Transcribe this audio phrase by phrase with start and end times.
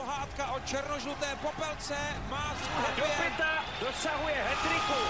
[0.00, 1.96] pohádka o černožluté popelce
[2.30, 5.00] má svůj Do pěta dosahuje hetriku.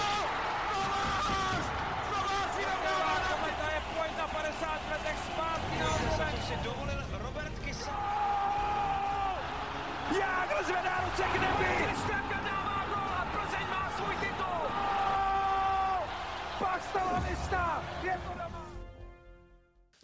[3.29, 7.97] Kometa je pojď na 50 letech zpátky na si dovolil Robert Kysa.
[10.19, 11.85] Jágr zvedá ruce k nebi.
[11.85, 14.63] Kristianka dává gol a Plzeň má svůj titul.
[16.59, 18.65] Pastalanista je to doma.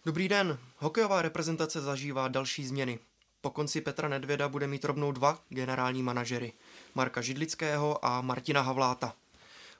[0.06, 0.58] Dobrý den.
[0.76, 2.98] Hokejová reprezentace zažívá další změny.
[3.40, 6.52] Po konci Petra Nedvěda bude mít rovnou dva generální manažery.
[6.94, 9.14] Marka Židlického a Martina Havláta.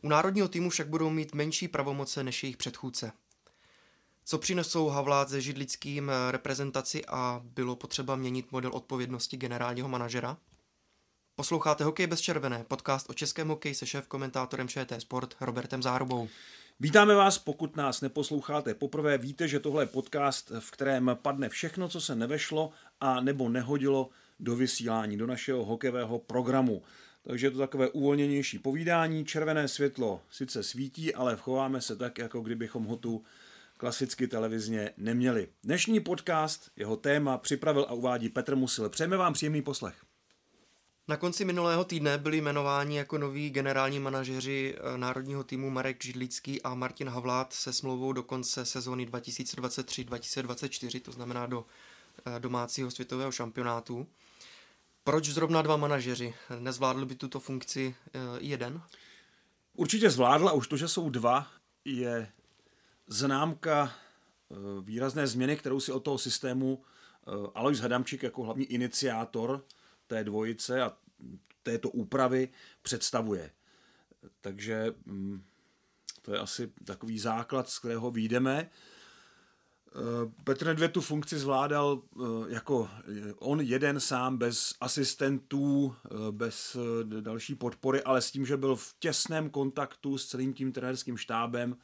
[0.03, 3.13] U národního týmu však budou mít menší pravomoce než jejich předchůdce.
[4.25, 10.37] Co přinesou Havlát se Židlickým reprezentaci a bylo potřeba měnit model odpovědnosti generálního manažera?
[11.37, 16.29] Posloucháte Hokej bez červené, podcast o českém hokeji se šéf komentátorem ČT Sport Robertem Zárubou.
[16.81, 21.89] Vítáme vás, pokud nás neposloucháte poprvé, víte, že tohle je podcast, v kterém padne všechno,
[21.89, 22.71] co se nevešlo
[23.01, 26.83] a nebo nehodilo do vysílání, do našeho hokejového programu.
[27.27, 32.41] Takže je to takové uvolněnější povídání, červené světlo sice svítí, ale chováme se tak, jako
[32.41, 33.25] kdybychom ho tu
[33.77, 35.49] klasicky televizně neměli.
[35.65, 38.89] Dnešní podcast, jeho téma připravil a uvádí Petr Musil.
[38.89, 39.95] Přejeme vám příjemný poslech.
[41.09, 46.63] Na konci minulého týdne byli jmenováni jako noví generální manažeři eh, národního týmu Marek Židlický
[46.63, 51.65] a Martin Havlát se smlouvou do konce sezóny 2023-2024, to znamená do
[52.39, 54.07] domácího světového šampionátu.
[55.05, 56.35] Proč zrovna dva manažeři?
[56.59, 58.83] Nezvládl by tuto funkci eh, jeden?
[59.75, 61.47] Určitě zvládl a už to, že jsou dva,
[61.85, 62.33] je
[63.07, 63.95] známka
[64.81, 66.83] výrazné změny, kterou si od toho systému
[67.55, 69.65] Alois Hadamčík jako hlavní iniciátor
[70.07, 70.93] té dvojice a
[71.63, 72.49] této úpravy
[72.83, 73.51] představuje.
[74.41, 75.43] Takže mm,
[76.23, 78.71] to je asi takový základ, z kterého výjdeme.
[80.45, 82.03] Petr Nedvěd tu funkci zvládal
[82.49, 82.89] jako
[83.39, 85.95] on jeden sám, bez asistentů,
[86.31, 86.77] bez
[87.21, 91.77] další podpory, ale s tím, že byl v těsném kontaktu s celým tím trenérským štábem,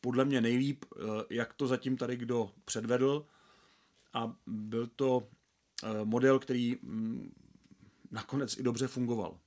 [0.00, 0.84] podle mě nejlíp,
[1.30, 3.26] jak to zatím tady kdo předvedl.
[4.14, 5.28] A byl to
[6.04, 7.32] model, který mm,
[8.10, 9.38] nakonec i dobře fungoval.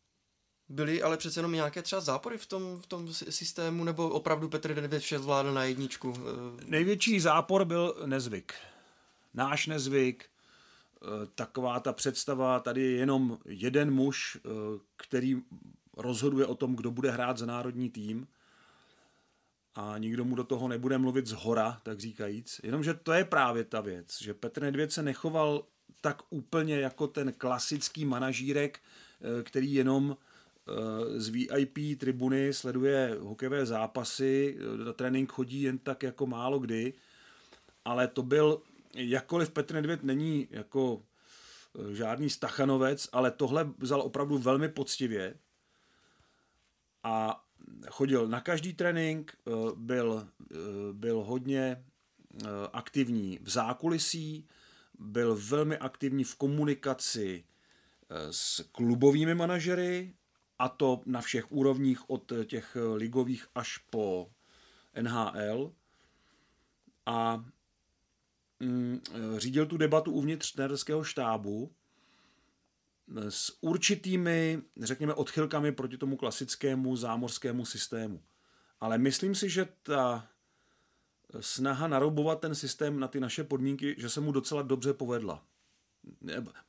[0.69, 4.75] Byly ale přece jenom nějaké třeba zápory v tom, v tom systému, nebo opravdu Petr
[4.75, 6.13] Nedvěd vše zvládl na jedničku?
[6.65, 8.53] Největší zápor byl nezvyk.
[9.33, 14.49] Náš nezvyk, eh, taková ta představa, tady je jenom jeden muž, eh,
[14.97, 15.41] který
[15.97, 18.27] rozhoduje o tom, kdo bude hrát za národní tým
[19.75, 22.61] a nikdo mu do toho nebude mluvit z hora, tak říkajíc.
[22.63, 25.63] Jenomže to je právě ta věc, že Petr Nedvěd se nechoval
[26.01, 30.34] tak úplně jako ten klasický manažírek, eh, který jenom eh,
[31.17, 36.93] z VIP tribuny sleduje hokejové zápasy, na trénink chodí jen tak jako málo kdy,
[37.85, 38.61] ale to byl,
[38.95, 41.01] jakkoliv Petr Nedvěd není jako
[41.79, 45.35] eh, žádný stachanovec, ale tohle vzal opravdu velmi poctivě
[47.03, 47.45] a
[47.89, 49.37] chodil na každý trénink,
[49.75, 50.27] byl,
[50.91, 51.85] byl hodně
[52.73, 54.47] aktivní v zákulisí,
[54.99, 57.43] byl velmi aktivní v komunikaci
[58.09, 60.13] eh, s klubovými manažery,
[60.59, 64.31] a to na všech úrovních, od těch ligových až po
[65.01, 65.73] NHL.
[67.05, 67.45] A
[68.59, 69.01] mm,
[69.37, 71.71] řídil tu debatu uvnitř trenerského štábu
[73.29, 78.23] s určitými, řekněme, odchylkami proti tomu klasickému zámořskému systému.
[78.79, 80.27] Ale myslím si, že ta
[81.39, 85.43] snaha naroubovat ten systém na ty naše podmínky, že se mu docela dobře povedla.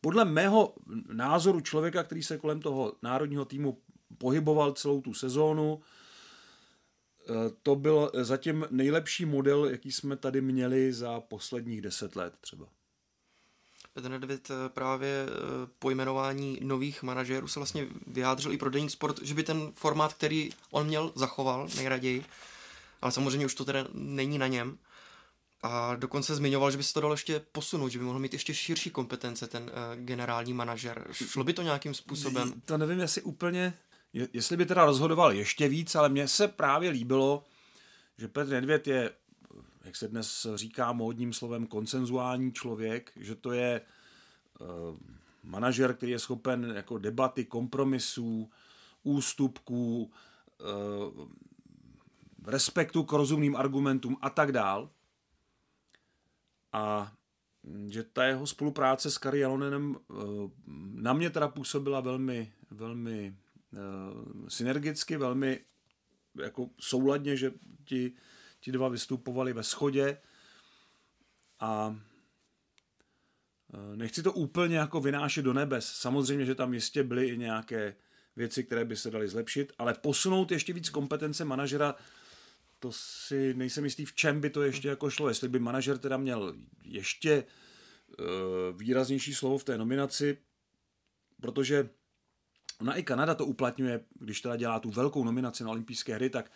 [0.00, 0.74] Podle mého
[1.12, 3.78] názoru člověka, který se kolem toho národního týmu
[4.19, 5.80] pohyboval celou tu sezónu,
[7.62, 12.66] to byl zatím nejlepší model, jaký jsme tady měli za posledních deset let třeba.
[13.92, 15.30] Petr Nedvěd eh, právě eh,
[15.78, 20.14] po jmenování nových manažerů se vlastně vyjádřil i pro Deník Sport, že by ten formát,
[20.14, 22.24] který on měl, zachoval nejraději
[23.03, 24.78] ale samozřejmě už to teda není na něm.
[25.62, 28.55] A dokonce zmiňoval, že by se to dalo ještě posunout, že by mohl mít ještě
[28.55, 29.71] širší kompetence ten uh,
[30.05, 31.09] generální manažer.
[31.13, 32.63] Šlo by to nějakým způsobem?
[32.65, 33.75] To nevím, jestli úplně,
[34.13, 37.45] jestli by teda rozhodoval ještě víc, ale mně se právě líbilo,
[38.19, 39.10] že Petr Nedvěd je,
[39.84, 43.80] jak se dnes říká módním slovem, konsenzuální člověk, že to je
[44.60, 44.66] uh,
[45.42, 48.51] manažer, který je schopen jako debaty, kompromisů,
[49.03, 50.10] ústupků,
[51.15, 51.28] uh,
[52.47, 54.91] respektu k rozumným argumentům a tak dál.
[56.77, 57.13] A
[57.87, 60.15] že ta jeho spolupráce s Kari Jalonenem eh,
[60.95, 63.37] na mě teda působila velmi, velmi
[63.75, 63.78] eh,
[64.49, 65.61] synergicky, velmi
[66.43, 67.53] jako souladně, že
[67.84, 68.13] ti,
[68.61, 70.19] ti dva vystupovali ve schodě
[71.61, 71.97] a
[73.75, 75.87] Eh, nechci to úplně jako vynášet do nebes.
[75.87, 77.95] Samozřejmě, že tam jistě byly i nějaké
[78.37, 81.95] věci, které by se daly zlepšit, ale posunout ještě víc kompetence manažera,
[82.78, 85.28] to si nejsem jistý, v čem by to ještě jako šlo.
[85.28, 88.27] Jestli by manažer teda měl ještě uh,
[88.78, 90.39] výraznější slovo v té nominaci,
[91.41, 91.89] protože
[92.81, 96.53] ona i Kanada to uplatňuje, když teda dělá tu velkou nominaci na olympijské hry, tak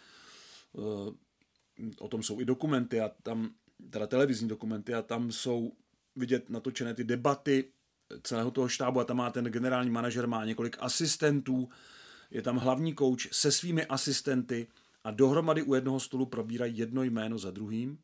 [0.72, 1.14] uh,
[1.98, 3.54] o tom jsou i dokumenty a tam,
[3.90, 5.72] teda televizní dokumenty a tam jsou
[6.16, 7.72] vidět natočené ty debaty
[8.22, 11.68] celého toho štábu a tam má ten generální manažer, má několik asistentů,
[12.30, 14.66] je tam hlavní kouč se svými asistenty
[15.04, 17.98] a dohromady u jednoho stolu probírají jedno jméno za druhým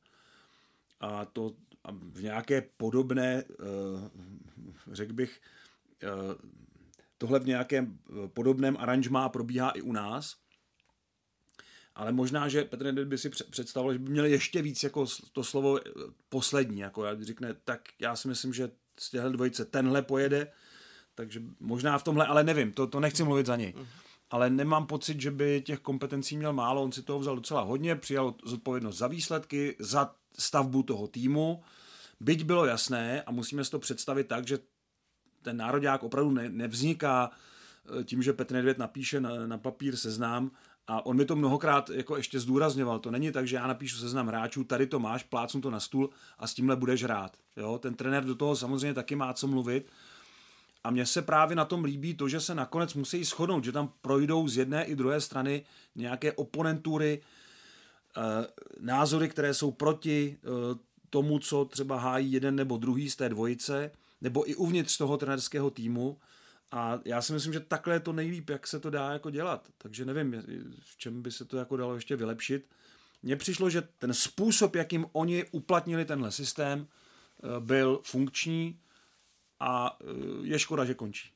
[1.00, 1.52] a to
[2.12, 4.10] v nějaké podobné, eh,
[4.92, 5.40] řekl bych,
[6.02, 6.08] eh,
[7.18, 10.36] tohle v nějakém eh, podobném aranžmá probíhá i u nás.
[11.94, 15.44] Ale možná, že Petr Nedvěd by si představoval, že by měl ještě víc jako to
[15.44, 15.80] slovo
[16.28, 16.80] poslední.
[16.80, 20.52] Jako já řekne, tak já si myslím, že z těchto dvojice tenhle pojede,
[21.14, 23.72] takže možná v tomhle, ale nevím, to, to nechci mluvit za něj.
[23.76, 23.86] Mhm.
[24.30, 27.96] Ale nemám pocit, že by těch kompetencí měl málo, on si toho vzal docela hodně,
[27.96, 31.62] přijal zodpovědnost za výsledky, za stavbu toho týmu,
[32.20, 34.58] byť bylo jasné a musíme si to představit tak, že
[35.42, 37.30] ten národák opravdu ne, nevzniká
[38.00, 40.50] eh, tím, že Petr Nedvěd napíše na, na papír seznam
[40.86, 42.98] a on mi to mnohokrát jako ještě zdůrazňoval.
[42.98, 46.10] To není tak, že já napíšu seznam hráčů, tady to máš, plácnu to na stůl
[46.38, 47.36] a s tímhle budeš hrát.
[47.56, 47.78] Jo?
[47.78, 49.90] Ten trenér do toho samozřejmě taky má co mluvit.
[50.86, 53.92] A mně se právě na tom líbí to, že se nakonec musí shodnout, že tam
[54.02, 57.22] projdou z jedné i druhé strany nějaké oponentury,
[58.16, 58.20] eh,
[58.80, 60.48] názory, které jsou proti eh,
[61.10, 63.90] tomu, co třeba hájí jeden nebo druhý z té dvojice,
[64.20, 66.18] nebo i uvnitř toho trenerského týmu
[66.72, 69.68] a já si myslím, že takhle je to nejlíp, jak se to dá jako dělat.
[69.78, 70.42] Takže nevím,
[70.80, 72.66] v čem by se to jako dalo ještě vylepšit.
[73.22, 78.78] Mně přišlo, že ten způsob, jakým oni uplatnili tenhle systém, eh, byl funkční
[79.60, 80.06] a eh,
[80.42, 81.30] je škoda, že končí.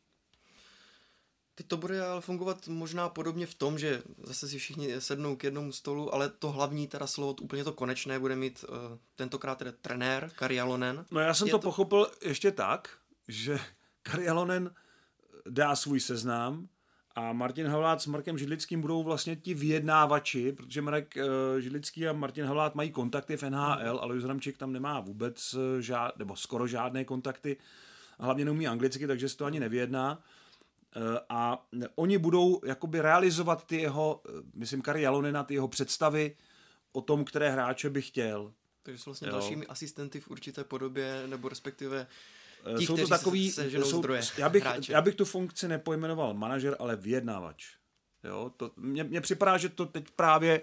[1.55, 5.45] Teď to bude ale fungovat možná podobně v tom, že zase si všichni sednou k
[5.45, 8.77] jednomu stolu, ale to hlavní teda slovo, úplně to konečné, bude mít uh,
[9.17, 11.05] tentokrát teda trenér Kari Alonen.
[11.11, 12.89] No já jsem to, to pochopil ještě tak,
[13.29, 13.59] že
[14.03, 14.75] Kari Alonen
[15.49, 16.69] dá svůj seznam
[17.15, 22.13] a Martin Havlát s Markem Židlickým budou vlastně ti vyjednávači, protože Marek uh, Židlický a
[22.13, 27.05] Martin Havlát mají kontakty v NHL, ale Juzramčík tam nemá vůbec žád, nebo skoro žádné
[27.05, 27.57] kontakty
[28.21, 30.23] a hlavně neumí anglicky, takže se to ani nevyjedná.
[30.97, 34.23] Uh, a oni budou jakoby realizovat ty jeho,
[34.55, 36.37] myslím, Kari Jalonina, ty jeho představy
[36.93, 38.53] o tom, které hráče by chtěl.
[38.83, 39.33] Takže jsou vlastně jo.
[39.33, 42.07] dalšími asistenty v určité podobě, nebo respektive
[42.65, 46.35] Eh, Ti, jsou to takový, se, jsou, zdroje, já, bych, já bych tu funkci nepojmenoval
[46.35, 47.67] manažer, ale vyjednávač.
[48.25, 50.61] Jo, to, mně, mně připadá, že to teď právě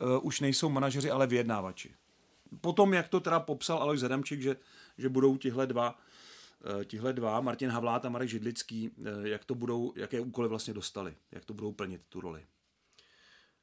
[0.00, 1.94] uh, už nejsou manažeři, ale vyjednávači.
[2.60, 4.56] Potom, jak to teda popsal Alois Zadamčík, že,
[4.98, 5.96] že budou tihle dva, uh,
[6.84, 11.16] tihle dva, Martin Havlát a Marek Židlický, uh, jak to budou, jaké úkoly vlastně dostali,
[11.32, 12.46] jak to budou plnit tu roli.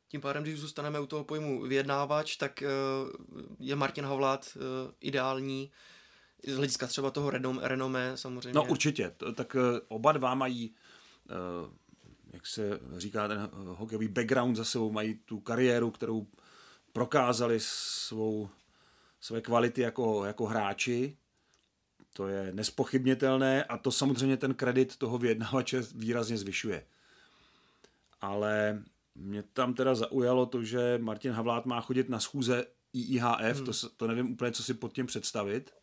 [0.08, 2.64] Tím pádem, když zůstaneme u toho pojmu vyjednávač, tak
[3.60, 4.58] je Martin Havlát
[5.00, 5.72] ideální
[6.48, 8.54] z hlediska třeba toho renom, renomé samozřejmě.
[8.54, 10.76] No určitě, tak eh, oba dva mají,
[11.30, 11.34] eh,
[12.34, 16.28] jak se říká, ten hokejový background za sebou, mají tu kariéru, kterou
[16.94, 18.50] prokázali svou,
[19.22, 21.18] své kvality jako, jako hráči,
[22.14, 26.86] to je nespochybnitelné a to samozřejmě ten kredit toho vyjednavače výrazně zvyšuje.
[28.22, 28.84] Ale
[29.16, 33.66] mě tam teda zaujalo to, že Martin Havlát má chodit na schůze IIHF, hmm.
[33.66, 35.74] to, to nevím úplně, co si pod tím představit.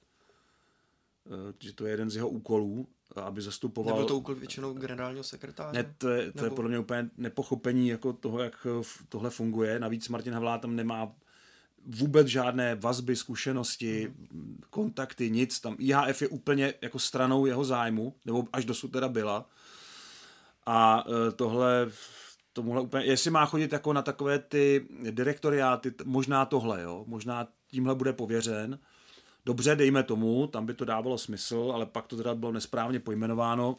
[1.26, 3.94] Eh, že to je jeden z jeho úkolů, aby zastupoval...
[3.94, 5.82] Nebyl to úkol většinou generálního sekretáře?
[5.82, 6.46] Ne, to je, to Nebo...
[6.46, 9.78] je podle mě úplně nepochopení jako toho, jak eh, tohle funguje.
[9.78, 11.12] Navíc Martin Havlá tam nemá
[11.86, 14.12] vůbec žádné vazby, zkušenosti,
[14.70, 15.60] kontakty, nic.
[15.60, 19.50] Tam IHF je úplně jako stranou jeho zájmu, nebo až dosud teda byla.
[20.66, 21.90] A eh, tohle
[22.52, 27.94] tomuhle úplně, jestli má chodit jako na takové ty direktoriáty, možná tohle, jo, možná tímhle
[27.94, 28.78] bude pověřen,
[29.46, 33.76] Dobře, dejme tomu, tam by to dávalo smysl, ale pak to teda bylo nesprávně pojmenováno,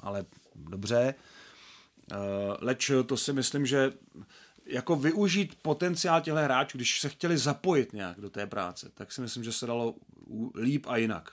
[0.00, 1.14] ale dobře.
[2.12, 2.16] Eh,
[2.60, 3.92] leč to si myslím, že
[4.66, 9.20] jako využít potenciál těchto hráčů, když se chtěli zapojit nějak do té práce, tak si
[9.20, 9.94] myslím, že se dalo
[10.54, 11.32] líp a jinak.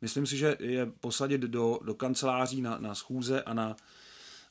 [0.00, 3.76] Myslím si, že je posadit do, do kanceláří na, na schůze a na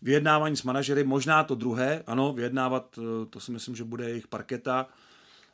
[0.01, 4.27] vyjednávání s manažery, možná to druhé, ano, vyjednávat, eh, to si myslím, že bude jejich
[4.27, 4.87] parketa,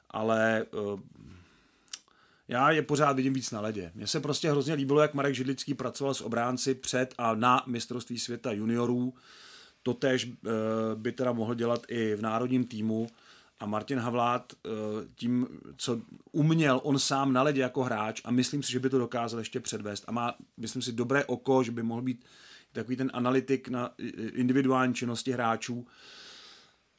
[0.10, 1.02] ale eh,
[2.48, 3.92] já je pořád vidím víc na ledě.
[3.96, 8.20] Mně se prostě hrozně líbilo, jak Marek Židlický pracoval s obránci před a na mistrovství
[8.20, 9.14] světa juniorů.
[9.90, 10.50] Totež eh,
[10.96, 13.08] by teda mohl dělat i v národním týmu.
[13.60, 14.70] A Martin Havlát eh,
[15.16, 18.98] tím, co uměl on sám na ledě jako hráč a myslím si, že by to
[18.98, 20.04] dokázal ještě předvést.
[20.08, 22.26] A má, myslím si, dobré oko, že by mohl být
[22.72, 23.92] takový ten analytik na
[24.34, 25.88] individuální činnosti hráčů.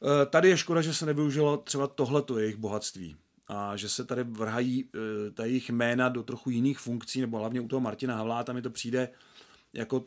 [0.03, 3.15] Eh, tady je škoda, že se nevyužilo třeba tohleto jejich bohatství.
[3.47, 4.89] A že se tady vrhají
[5.33, 8.69] ta jejich jména do trochu jiných funkcí, nebo hlavně u toho Martina Havláta mi to
[8.69, 9.09] přijde
[9.73, 10.03] jako,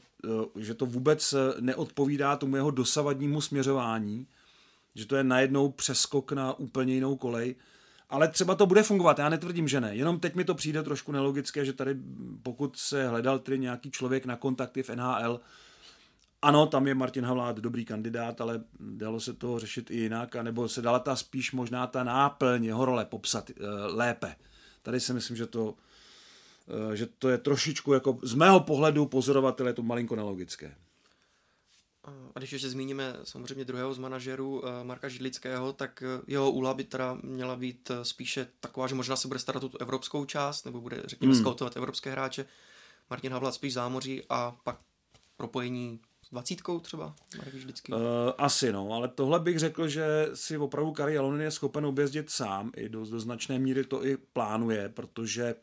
[0.56, 4.26] že to vůbec neodpovídá tomu jeho dosavadnímu směřování,
[4.94, 7.54] že to je najednou přeskok na úplně jinou kolej.
[8.10, 9.96] Ale třeba to bude fungovat, já netvrdím, že ne.
[9.96, 11.96] Jenom teď mi to přijde trošku nelogické, že tady
[12.42, 15.40] pokud se hledal tedy nějaký člověk na kontakty v NHL,
[16.44, 20.68] ano, tam je Martin Havlát dobrý kandidát, ale dalo se to řešit i jinak, nebo
[20.68, 23.54] se dala ta spíš možná ta náplň jeho role popsat e,
[23.86, 24.36] lépe.
[24.82, 25.74] Tady si myslím, že to,
[26.94, 30.74] že to je trošičku jako z mého pohledu pozorovatele to malinko nelogické.
[32.34, 36.74] A když ještě zmíníme samozřejmě druhého z manažerů eh, Marka Židlického, tak eh, jeho úloha
[36.74, 40.24] by teda měla být eh, spíše taková, že možná se bude starat o tu evropskou
[40.24, 41.42] část, nebo bude, řekněme, hmm.
[41.42, 42.46] scoutovat evropské hráče.
[43.10, 44.78] Martin Havla spíš zámoří a pak
[45.36, 47.92] propojení s dvacítkou třeba, Marek Židlický?
[47.92, 47.98] Uh,
[48.38, 52.72] asi no, ale tohle bych řekl, že si opravdu Kari Jalonen je schopen objezdit sám,
[52.76, 55.54] i do, do značné míry to i plánuje, protože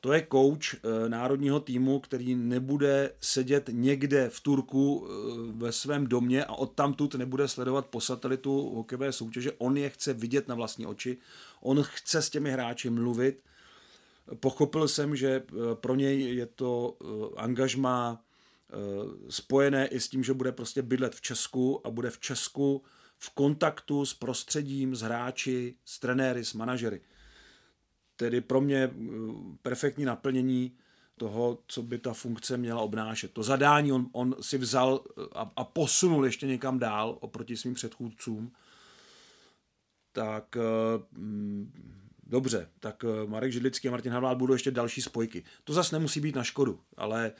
[0.00, 5.12] to je coach eh, národního týmu, který nebude sedět někde v Turku eh,
[5.52, 9.52] ve svém domě a odtamtud nebude sledovat po satelitu hokejové soutěže.
[9.58, 11.18] On je chce vidět na vlastní oči,
[11.60, 13.42] on chce s těmi hráči mluvit.
[14.40, 16.96] Pochopil jsem, že eh, pro něj je to
[17.36, 18.24] angažma
[19.28, 22.82] spojené i s tím, že bude prostě bydlet v Česku a bude v Česku
[23.18, 27.00] v kontaktu s prostředím, s hráči, s trenéry, s manažery
[28.18, 28.90] tedy pro mě eh,
[29.62, 30.72] perfektní naplnění
[31.16, 33.32] toho, co by ta funkce měla obnášet.
[33.32, 37.74] To zadání on, on si vzal eh, a, a posunul ještě někam dál oproti svým
[37.74, 38.52] předchůdcům.
[40.12, 41.72] Tak eh, mm,
[42.22, 45.44] dobře, tak Marek Židlický a Martin Havlát budou ještě další spojky.
[45.64, 47.32] To zase nemusí být na škodu, ale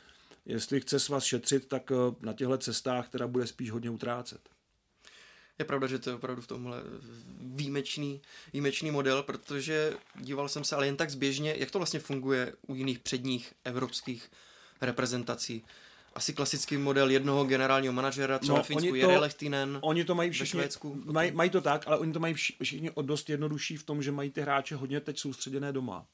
[0.45, 4.49] jestli chce s vás šetřit, tak na těchto cestách teda bude spíš hodně utrácet
[5.59, 6.83] je pravda, že to je opravdu v tomhle
[7.41, 8.21] výjimečný,
[8.53, 12.75] výjimečný model, protože díval jsem se ale jen tak zběžně, jak to vlastně funguje u
[12.75, 14.31] jiných předních evropských
[14.81, 15.63] reprezentací.
[16.13, 20.61] Asi klasický model jednoho generálního manažera, třeba no, Finsku Jere Lehtinen, Oni to mají všichni,
[21.05, 24.29] mají, mají to tak, ale oni to mají všichni dost jednodušší v tom, že mají
[24.31, 26.05] ty hráče hodně teď soustředěné doma.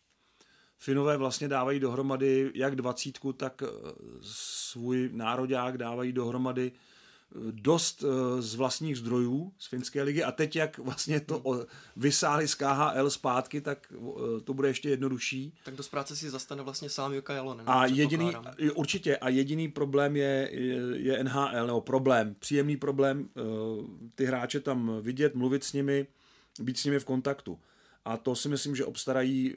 [0.78, 3.68] Finové vlastně dávají dohromady jak dvacítku, tak eh,
[4.22, 6.72] svůj národák dávají dohromady
[7.52, 11.66] dost eh, z vlastních zdrojů z finské ligy a teď, jak vlastně to
[11.96, 15.54] vysáli z KHL zpátky, tak eh, to bude ještě jednodušší.
[15.66, 17.66] Tak dost práce si zastane vlastně sám Joka Jalonen.
[17.70, 18.32] A jediný,
[18.76, 23.42] určitě, a jediný problém je, je, je NHL, nebo problém, příjemný problém, eh,
[24.16, 26.08] ty hráče tam vidět, mluvit s nimi,
[26.60, 27.60] být s nimi v kontaktu.
[28.06, 29.56] A to si myslím, že obstarají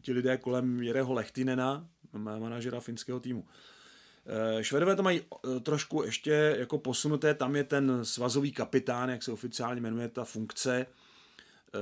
[0.00, 3.44] ti lidé kolem Jereho Lechtinena, manažera finského týmu.
[4.26, 9.22] Eh, Švedové to mají eh, trošku ještě jako posunuté, tam je ten svazový kapitán, jak
[9.22, 10.86] se oficiálně jmenuje ta funkce,
[11.74, 11.78] eh,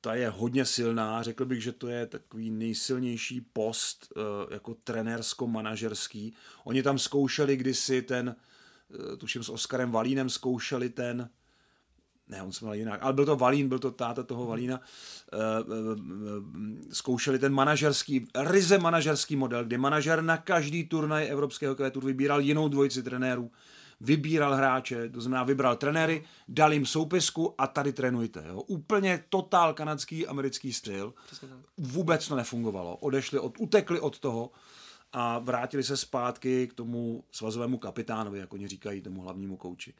[0.00, 4.12] ta je hodně silná, řekl bych, že to je takový nejsilnější post
[4.50, 6.32] jako trenérsko-manažerský.
[6.64, 8.36] Oni tam zkoušeli kdysi ten,
[9.18, 11.30] tuším s Oskarem Valínem, zkoušeli ten
[12.30, 14.80] ne, on se měl jinak, ale byl to Valín, byl to táta toho Valína,
[15.32, 22.00] eh, eh, zkoušeli ten manažerský, ryze manažerský model, kdy manažer na každý turnaj Evropského kvétu
[22.00, 23.50] vybíral jinou dvojici trenérů,
[24.00, 28.44] vybíral hráče, to znamená vybral trenéry, dal jim soupisku a tady trénujte.
[28.48, 28.60] Jo.
[28.60, 31.14] Úplně totál kanadský, americký styl.
[31.78, 32.96] Vůbec to nefungovalo.
[32.96, 34.50] Odešli od, utekli od toho
[35.12, 39.94] a vrátili se zpátky k tomu svazovému kapitánovi, jak oni říkají, tomu hlavnímu kouči.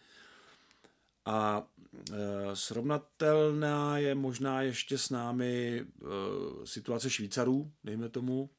[1.25, 1.67] A
[2.13, 5.87] e, srovnatelná je možná ještě s námi e,
[6.67, 8.51] situace Švýcarů, dejme tomu,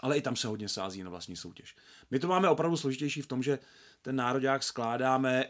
[0.00, 1.76] ale i tam se hodně sází na vlastní soutěž.
[2.10, 3.58] My to máme opravdu složitější v tom, že
[4.02, 5.44] ten národák skládáme,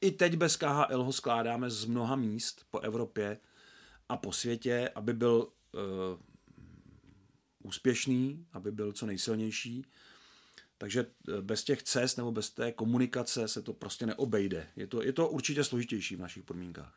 [0.00, 3.38] i teď bez KHL ho skládáme z mnoha míst po Evropě
[4.08, 5.78] a po světě, aby byl e,
[7.62, 9.86] úspěšný, aby byl co nejsilnější
[10.78, 14.66] takže eh, bez těch cest nebo bez té komunikace se to prostě neobejde.
[14.76, 16.94] Je to, je to určitě složitější v našich podmínkách.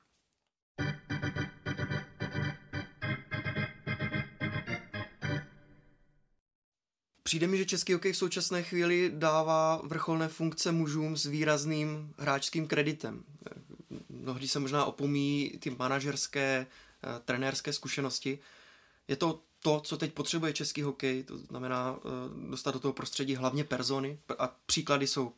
[7.24, 12.68] Přijde mi, že český hokej v současné chvíli dává vrcholné funkce mužům s výrazným hráčským
[12.68, 13.24] kreditem.
[14.10, 18.40] Mnohdy se možná opomíjí ty manažerské, eh, trenérské zkušenosti.
[19.08, 23.36] Je to to, co teď potřebuje český hokej, to znamená uh, dostat do toho prostředí
[23.36, 25.32] hlavně persony a příklady jsou uh,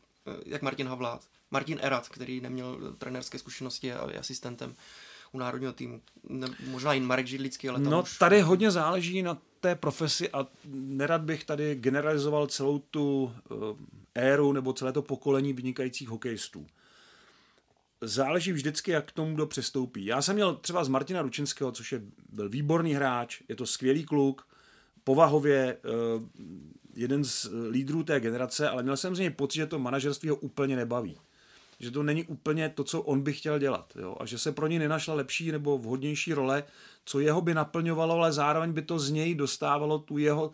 [0.46, 4.76] jak Martin Havlát, Martin Erat, který neměl trenérské zkušenosti a je asistentem
[5.32, 6.02] u národního týmu.
[6.30, 8.18] Ne, možná i Marek Židlický, ale tam No, už...
[8.18, 13.78] tady hodně záleží na té profesi a nerad bych tady generalizoval celou tu uh,
[14.16, 16.68] éru nebo celé to pokolení vynikajících hokejistů.
[18.04, 20.06] Záleží vždycky, jak k tomu kdo přistoupí.
[20.06, 24.04] Já jsem měl třeba z Martina Ručinského, což je, byl výborný hráč, je to skvělý
[24.04, 24.48] kluk,
[25.04, 25.78] povahově
[26.18, 26.24] uh,
[26.96, 30.36] jeden z lídrů té generace, ale měl jsem z něj pocit, že to manažerství ho
[30.36, 31.18] úplně nebaví.
[31.80, 33.94] Že to není úplně to, co on by chtěl dělat.
[33.96, 34.16] Jo?
[34.20, 36.64] A že se pro něj nenašla lepší nebo vhodnější role,
[37.06, 40.52] co jeho by naplňovalo, ale zároveň by to z něj dostávalo tu jeho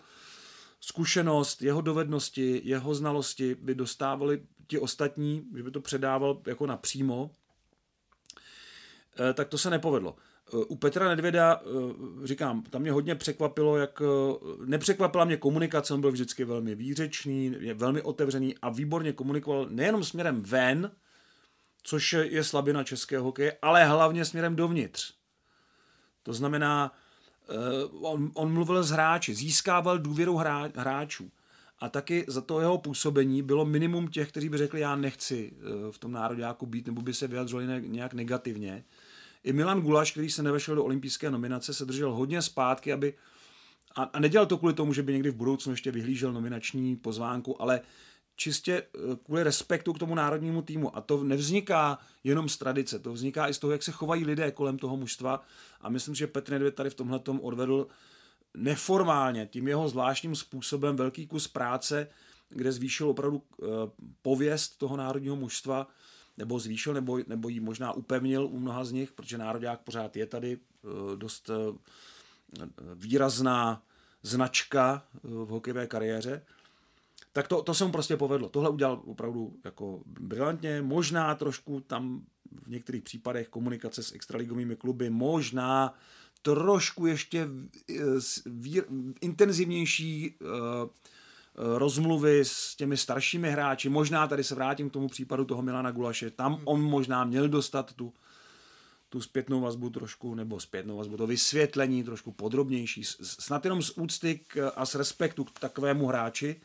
[0.79, 7.31] zkušenost, jeho dovednosti, jeho znalosti by dostávali ti ostatní, že by to předával jako napřímo,
[9.33, 10.15] tak to se nepovedlo.
[10.67, 11.61] U Petra Nedvěda,
[12.23, 14.01] říkám, tam mě hodně překvapilo, jak
[14.65, 20.41] nepřekvapila mě komunikace, on byl vždycky velmi výřečný, velmi otevřený a výborně komunikoval nejenom směrem
[20.41, 20.91] ven,
[21.83, 25.13] což je slabina českého hokeje, ale hlavně směrem dovnitř.
[26.23, 26.91] To znamená,
[28.01, 31.31] on, on mluvil s hráči, získával důvěru hra, hráčů.
[31.79, 35.53] A taky za to jeho působení bylo minimum těch, kteří by řekli, já nechci
[35.91, 38.83] v tom národňáku být, nebo by se vyjadřovali nějak negativně.
[39.43, 43.13] I Milan Gulaš, který se nevešel do olympijské nominace, se držel hodně zpátky, aby
[43.95, 47.61] a, a nedělal to kvůli tomu, že by někdy v budoucnu ještě vyhlížel nominační pozvánku,
[47.61, 47.81] ale
[48.35, 48.83] čistě
[49.25, 50.97] kvůli respektu k tomu národnímu týmu.
[50.97, 54.51] A to nevzniká jenom z tradice, to vzniká i z toho, jak se chovají lidé
[54.51, 55.41] kolem toho mužstva.
[55.81, 57.87] A myslím, že Petr Nedvěd tady v tomhle odvedl
[58.57, 62.07] neformálně, tím jeho zvláštním způsobem velký kus práce,
[62.49, 63.43] kde zvýšil opravdu
[64.21, 65.87] pověst toho národního mužstva,
[66.39, 70.25] nebo zvýšil, nebo, nebo ji možná upevnil u mnoha z nich, protože národák pořád je
[70.25, 70.57] tady
[71.15, 71.49] dost
[72.95, 73.83] výrazná
[74.23, 76.45] značka v hokejové kariéře.
[77.33, 78.49] Tak to, to se mu prostě povedlo.
[78.49, 80.81] Tohle udělal opravdu jako brilantně.
[80.81, 82.21] Možná trošku tam
[82.63, 85.93] v některých případech komunikace s extraligovými kluby, možná
[86.41, 87.47] trošku ještě
[89.21, 90.49] intenzivnější uh,
[91.55, 93.89] rozmluvy s těmi staršími hráči.
[93.89, 96.29] Možná tady se vrátím k tomu případu toho Milana Gulaše.
[96.29, 98.13] Tam on možná měl dostat tu,
[99.09, 103.03] tu zpětnou vazbu trošku, nebo zpětnou vazbu, to vysvětlení trošku podrobnější.
[103.21, 106.61] Snad jenom z úcty k, a z respektu k takovému hráči.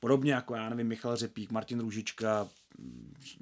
[0.00, 2.48] Podobně jako, já nevím, Michal Řepík, Martin Růžička.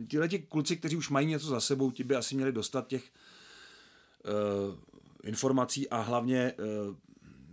[0.08, 3.02] Tyhle ti kluci, kteří už mají něco za sebou, ti by asi měli dostat těch
[3.02, 4.74] uh,
[5.22, 6.96] informací a hlavně uh,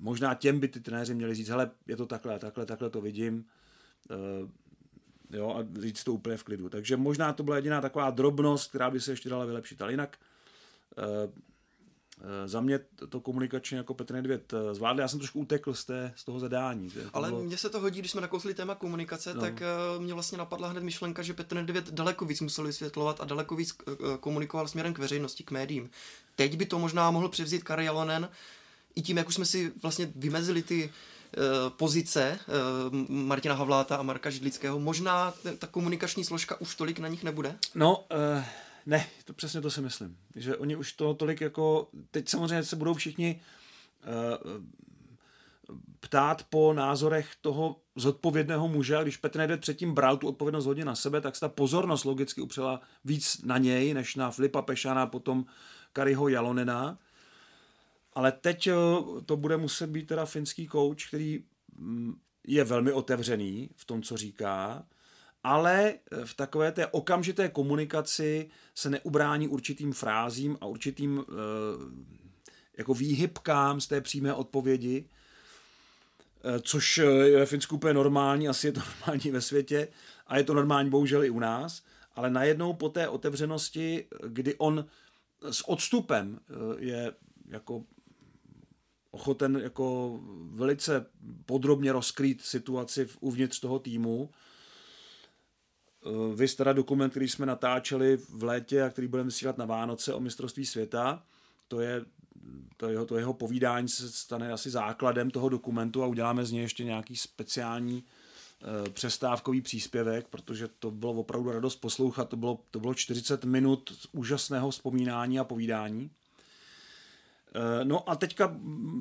[0.06, 3.46] možná těm by ty trenéři měli říct, hele, je to takhle, takhle, takhle to vidím,
[4.10, 4.50] uh,
[5.38, 6.70] jo, a říct to úplně v klidu.
[6.70, 10.18] Takže možná to byla jediná taková drobnost, která by se ještě dala vylepšit, ale jinak
[10.98, 11.32] uh,
[12.46, 15.00] za mě to komunikačně jako Petr Nedvěd zvládl.
[15.00, 16.90] Já jsem trošku utekl z, té, z toho zadání.
[16.90, 17.44] To Ale bylo...
[17.44, 19.42] mně se to hodí, když jsme nakousli téma komunikace, no.
[19.42, 19.64] tak
[20.00, 23.78] mě vlastně napadla hned myšlenka, že Petr Nedvěd daleko víc musel vysvětlovat a daleko víc
[24.20, 25.90] komunikoval směrem k veřejnosti, k médiím.
[26.36, 28.30] Teď by to možná mohl převzít Kari Jalonen,
[28.96, 32.40] i tím, jak už jsme si vlastně vymezili ty uh, pozice
[32.90, 37.58] uh, Martina Havláta a Marka Židlického, možná ta komunikační složka už tolik na nich nebude?
[37.76, 38.44] No, uh,
[38.86, 40.18] ne, to přesně to si myslím.
[40.36, 43.42] Že oni už to tolik jako, teď samozřejmě se budou všichni
[46.00, 50.86] ptát po názorech toho zodpovědného muže, a když Petr Nedvěd předtím bral tu odpovědnost hodně
[50.86, 55.08] na sebe, tak se ta pozornost logicky upřela víc na něj, než na Filipa Pešana,
[55.08, 55.46] potom
[55.94, 56.98] Kariho Jalonena.
[58.16, 58.70] Ale teď
[59.26, 61.44] to bude muset být teda finský kouč, který
[62.48, 64.86] je velmi otevřený v tom, co říká,
[65.44, 65.94] ale
[66.26, 71.26] v takové té okamžité komunikaci se neubrání určitým frázím a určitým
[72.78, 75.10] jako výhybkám z té přímé odpovědi,
[76.62, 79.88] což je ve Finsku úplně normální, asi je to normální ve světě
[80.28, 81.84] a je to normální bohužel i u nás,
[82.16, 84.86] ale najednou po té otevřenosti, kdy on
[85.52, 86.40] s odstupem
[86.78, 87.14] je
[87.48, 87.84] jako
[89.16, 90.20] ochoten jako
[90.52, 91.06] velice
[91.46, 94.30] podrobně rozkrýt situaci uvnitř toho týmu.
[96.36, 100.20] Vy teda dokument, který jsme natáčeli v létě a který budeme vysílat na Vánoce o
[100.20, 101.24] mistrovství světa,
[101.68, 102.06] to je
[102.78, 106.62] to jeho, to jeho povídání se stane asi základem toho dokumentu a uděláme z něj
[106.62, 112.30] ještě nějaký speciální e, přestávkový příspěvek, protože to bylo opravdu radost poslouchat.
[112.30, 116.12] To bylo, to bylo 40 minut úžasného vzpomínání a povídání.
[117.84, 118.56] No a teďka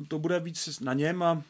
[0.08, 1.42] to bude víc na něm a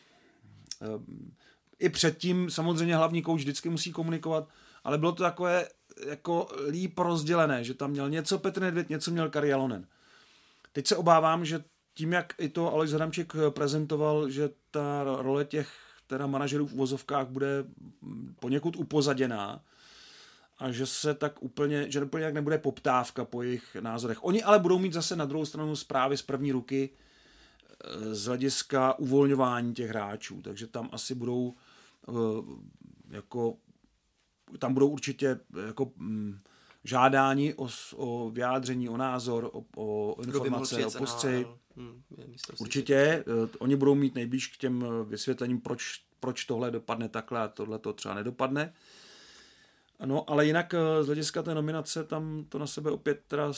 [1.78, 4.48] i předtím samozřejmě hlavní kouč vždycky musí komunikovat,
[4.84, 5.68] ale bylo to takové
[6.06, 9.86] jako líp rozdělené, že tam měl něco Petr Nedvěd, něco měl Kari Jalonen.
[10.72, 11.64] Teď se obávám, že
[11.94, 15.72] tím, jak i to Alex Hramček prezentoval, že ta role těch
[16.06, 17.64] teda manažerů v uvozovkách bude
[18.40, 19.64] poněkud upozaděná
[20.58, 24.24] a že se tak úplně, že úplně jak nebude poptávka po jejich názorech.
[24.24, 26.90] Oni ale budou mít zase na druhou stranu zprávy z první ruky
[27.84, 31.54] eh, z hlediska uvolňování těch hráčů, takže tam asi budou
[32.08, 32.12] eh,
[33.10, 33.56] jako
[34.58, 36.38] tam budou určitě jako mm,
[36.84, 41.46] žádání o, o vyjádření, o názor, o, o informace, o postřehy.
[41.76, 42.02] Hmm,
[42.58, 47.48] určitě, uh, oni budou mít nejblíž k těm vysvětlením, proč, proč tohle dopadne takhle a
[47.48, 48.72] tohle to třeba nedopadne.
[50.04, 53.52] No, ale jinak z hlediska té nominace tam to na sebe opět teda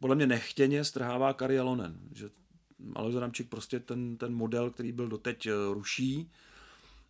[0.00, 2.30] podle mě nechtěně strhává Kari Alonen, že
[2.94, 6.30] Alojz Adamčík prostě ten, ten model, který byl doteď ruší,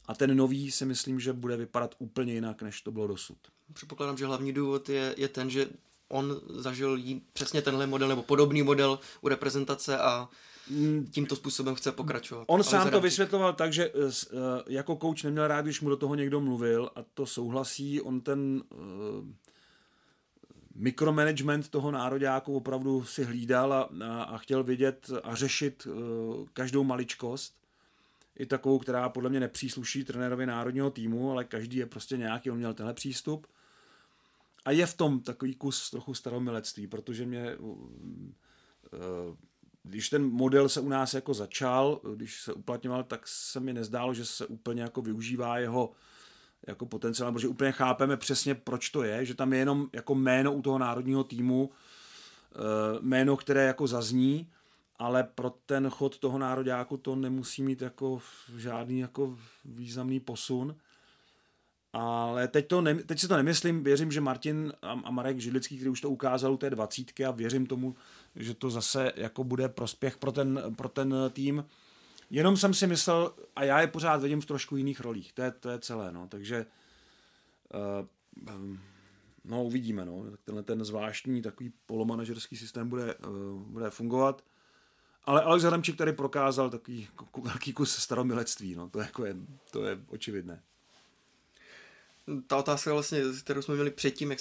[0.07, 3.39] a ten nový si myslím, že bude vypadat úplně jinak, než to bylo dosud.
[3.73, 5.67] Předpokládám, že hlavní důvod je, je ten, že
[6.09, 10.29] on zažil jí přesně tenhle model nebo podobný model u reprezentace a
[11.11, 12.45] tímto způsobem chce pokračovat.
[12.47, 15.97] On sám to vysvětloval tak, že eh, eh, jako kouč neměl rád, když mu do
[15.97, 18.01] toho někdo mluvil a to souhlasí.
[18.01, 18.79] On ten uh,
[20.75, 26.85] mikromanagement toho nároďáku opravdu si hlídal a, a, a chtěl vidět a řešit uh, každou
[26.85, 27.63] maličkost
[28.37, 32.59] i takovou, která podle mě nepřísluší trenérovi národního týmu, ale každý je prostě nějaký, on
[32.59, 33.47] měl tenhle přístup.
[34.65, 37.59] A je v tom takový kus trochu staromilectví, protože mě, eh,
[39.83, 44.15] když ten model se u nás jako začal, když se uplatňoval, tak se mi nezdálo,
[44.15, 45.93] že se úplně jako využívá jeho
[46.67, 50.53] jako potenciál, protože úplně chápeme přesně, proč to je, že tam je jenom jako jméno
[50.53, 52.59] u toho národního týmu, eh,
[53.01, 54.51] jméno, které jako zazní,
[54.97, 58.23] ale pro ten chod toho nároďáku to nemusí mít jako
[58.57, 60.77] žádný jako významný posun.
[61.93, 65.91] Ale teď, to ne, teď si to nemyslím, věřím, že Martin a, Marek Židlický, který
[65.91, 67.97] už to ukázal u té dvacítky a věřím tomu,
[68.37, 71.65] že to zase jako bude prospěch pro ten, pro ten tým.
[72.31, 75.51] Jenom jsem si myslel, a já je pořád vidím v trošku jiných rolích, to je,
[75.51, 76.67] to je celé, no, takže
[77.75, 78.77] uh,
[79.45, 84.45] no uvidíme, no, tak tenhle ten zvláštní takový polomanažerský systém bude, uh, bude fungovat.
[85.25, 87.09] Ale Alex Adamčík tady prokázal takový
[87.43, 89.37] velký kus staromilectví, no, to, jako je,
[89.71, 90.63] to je očividné.
[92.47, 94.39] Ta otázka vlastně, kterou jsme měli předtím, jak,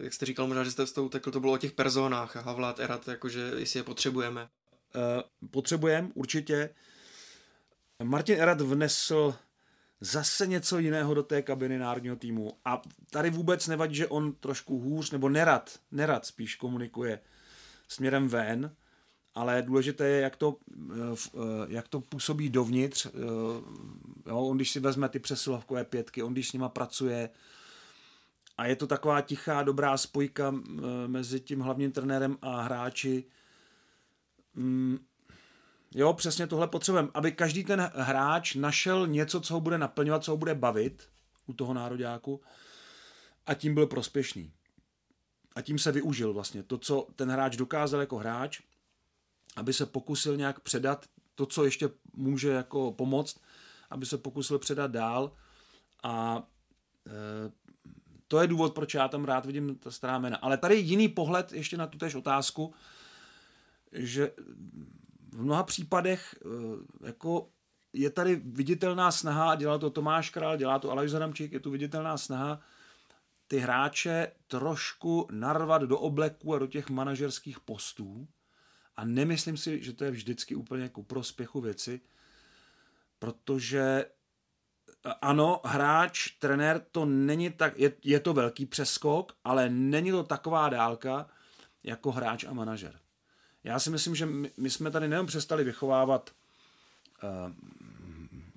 [0.00, 2.80] jak jste říkal, možná, že jste s tou utekl, to bylo o těch personách, Havlát,
[2.80, 4.48] Erat, jakože jestli je potřebujeme.
[4.94, 6.70] Uh, potřebujeme, určitě.
[8.02, 9.34] Martin Erat vnesl
[10.00, 12.58] zase něco jiného do té kabiny národního týmu.
[12.64, 17.20] A tady vůbec nevadí, že on trošku hůř, nebo nerad, nerad spíš komunikuje
[17.88, 18.76] směrem ven,
[19.36, 20.56] ale důležité je, jak to,
[20.90, 20.94] eh,
[21.34, 23.06] eh, jak to působí dovnitř.
[23.06, 23.10] Eh,
[24.26, 27.30] jo, on když si vezme ty přesilovkové pětky, on když s nima pracuje
[28.58, 30.54] a je to taková tichá, dobrá spojka
[31.06, 33.24] mezi tím hlavním trenérem a hráči.
[34.54, 34.98] Mm,
[35.94, 40.30] jo, přesně tohle potřebujeme, aby každý ten hráč našel něco, co ho bude naplňovat, co
[40.30, 41.08] ho bude bavit
[41.46, 42.40] u toho nároďáku
[43.46, 44.52] a tím byl prospěšný.
[45.54, 48.60] A tím se využil vlastně to, co ten hráč dokázal jako hráč,
[49.56, 53.40] aby se pokusil nějak předat to, co ještě může jako pomoct,
[53.90, 55.32] aby se pokusil předat dál
[56.02, 56.42] a
[57.06, 57.66] e,
[58.28, 60.36] to je důvod, proč já tam rád vidím ta stará jména.
[60.36, 62.74] Ale tady jiný pohled ještě na tu tež otázku,
[63.92, 64.32] že
[65.32, 67.48] v mnoha případech e, jako
[67.92, 72.16] je tady viditelná snaha, dělá to Tomáš Král, dělá to Aleš Zadamčík, je tu viditelná
[72.16, 72.60] snaha
[73.48, 78.28] ty hráče trošku narvat do obleku a do těch manažerských postů,
[78.96, 82.00] a nemyslím si, že to je vždycky úplně ku prospěchu věci,
[83.18, 84.06] protože
[85.20, 90.68] ano, hráč, trenér, to není tak, je, je to velký přeskok, ale není to taková
[90.68, 91.26] dálka
[91.84, 92.98] jako hráč a manažer.
[93.64, 96.30] Já si myslím, že my, my jsme tady nejen přestali vychovávat
[97.22, 97.52] uh,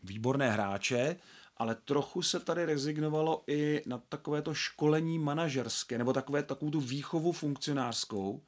[0.04, 1.16] výborné hráče,
[1.58, 7.32] ale trochu se tady rezignovalo i na takovéto školení manažerské, nebo takové, takovou tu výchovu
[7.32, 8.42] funkcionářskou,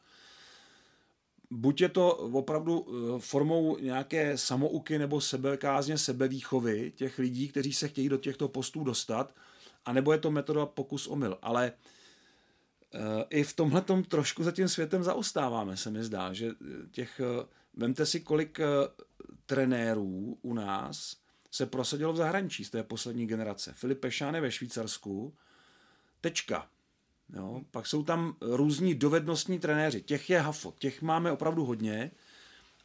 [1.51, 7.87] buď je to opravdu eh, formou nějaké samouky nebo sebekázně, sebevýchovy těch lidí, kteří se
[7.87, 9.35] chtějí do těchto postů dostat,
[9.85, 11.37] anebo je to metoda pokus omyl.
[11.41, 11.71] Ale
[12.93, 17.21] eh, i v tomhle trošku za tím světem zaostáváme, se mi zdá, že eh, těch,
[17.73, 18.59] vemte si, kolik
[19.45, 21.15] trenérů u nás
[21.51, 23.73] se prosadilo v zahraničí z té poslední generace.
[23.73, 25.33] Filip Pešán je ve Švýcarsku,
[26.21, 26.69] tečka.
[27.35, 27.61] Jo?
[27.71, 30.01] Pak jsou tam různí dovednostní trenéři.
[30.01, 32.11] Těch je hafo, těch máme opravdu hodně,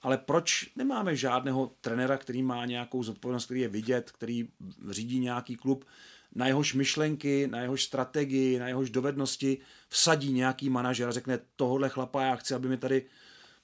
[0.03, 4.49] ale proč nemáme žádného trenéra, který má nějakou zodpovědnost, který je vidět, který
[4.91, 5.85] řídí nějaký klub,
[6.35, 11.89] na jehož myšlenky, na jehož strategii, na jehož dovednosti vsadí nějaký manažer a řekne, tohle
[11.89, 13.05] chlapa já chci, aby mi tady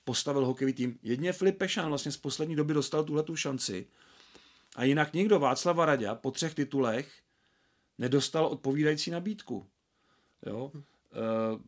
[0.04, 0.98] postavil hokejový tým.
[1.02, 3.86] Jedně Filip Pešan vlastně z poslední doby dostal tuhle tu šanci
[4.76, 7.12] a jinak někdo Václava Radě po třech titulech
[7.98, 9.66] nedostal odpovídající nabídku.
[10.46, 10.70] Jo?
[10.74, 11.60] Uh,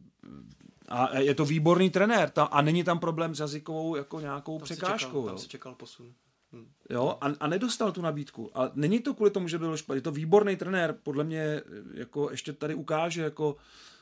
[0.89, 4.65] a je to výborný trenér ta, a není tam problém s jazykovou jako nějakou Tam
[4.65, 4.97] překážkou.
[4.99, 6.13] Se čekal, tam se čekal posun.
[6.53, 6.67] Hm.
[6.91, 8.59] Jo, a, a nedostal tu nabídku.
[8.59, 9.99] A není to kvůli tomu, že byl špatný.
[9.99, 11.63] Je to výborný trenér, podle mě
[11.95, 13.57] jako ještě tady ukáže jako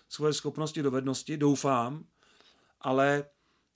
[0.09, 2.05] svoje schopnosti, dovednosti, doufám,
[2.81, 3.25] ale,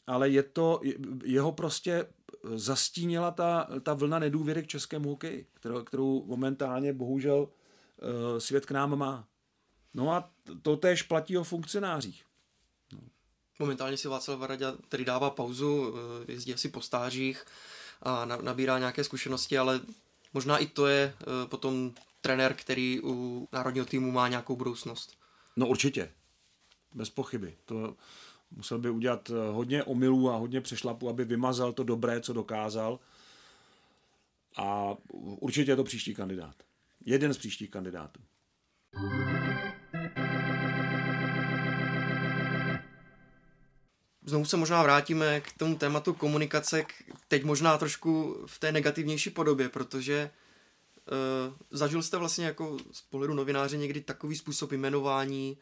[0.07, 0.81] ale je to,
[1.25, 2.07] jeho prostě
[2.55, 8.71] zastínila ta, ta vlna nedůvěry k českému hokeji, kterou, kterou momentálně bohužel eh, svět k
[8.71, 9.29] nám má.
[9.97, 10.31] No a
[10.63, 12.25] to též platí o funkcionářích.
[13.59, 15.95] Momentálně si Václav Varadě tedy dává pauzu,
[16.29, 17.45] eh, jezdí asi po stážích
[18.03, 19.81] a na- nabírá nějaké zkušenosti, ale
[20.33, 25.17] možná i to je eh, potom trenér, který u národního týmu má nějakou budoucnost.
[25.57, 26.13] No určitě.
[26.95, 27.57] Bez pochyby.
[27.65, 27.97] To
[28.51, 32.99] musel by udělat eh, hodně omylů a hodně přešlapů, aby vymazal to dobré, co dokázal.
[34.57, 36.55] A určitě je to příští kandidát.
[37.05, 38.21] Jeden z příštích kandidátů.
[44.27, 46.93] Znovu se možná vrátíme k tomu tématu komunikace, k-
[47.29, 50.31] teď možná trošku v té negativnější podobě, protože
[51.51, 55.57] uh, zažil jste vlastně jako z pohledu novináře někdy takový způsob jmenování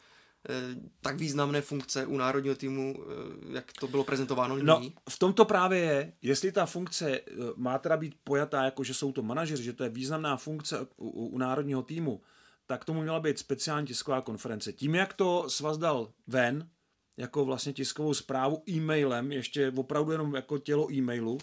[0.49, 3.05] uh, tak významné funkce u národního týmu, uh,
[3.53, 4.93] jak to bylo prezentováno No, nyní?
[5.09, 7.21] v tom to právě je, jestli ta funkce eh,
[7.55, 10.87] má teda být pojatá jako, že jsou to manažeři, že to je významná funkce u,
[10.97, 12.21] u, u národního týmu,
[12.67, 14.73] tak tomu měla být speciální tisková konference.
[14.73, 16.69] Tím, jak to svaz dal ven,
[17.17, 21.37] jako vlastně tiskovou zprávu e-mailem, ještě opravdu jenom jako tělo e-mailu,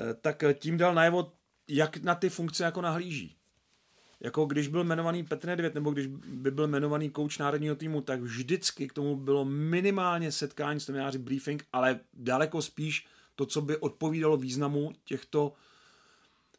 [0.00, 1.32] eh, tak tím dal najevo,
[1.68, 3.36] jak na ty funkce jako nahlíží.
[4.20, 8.20] Jako když byl jmenovaný Petr Nedvěd, nebo když by byl jmenovaný kouč národního týmu, tak
[8.20, 13.76] vždycky k tomu bylo minimálně setkání s novináři, briefing, ale daleko spíš to, co by
[13.76, 15.52] odpovídalo významu těchto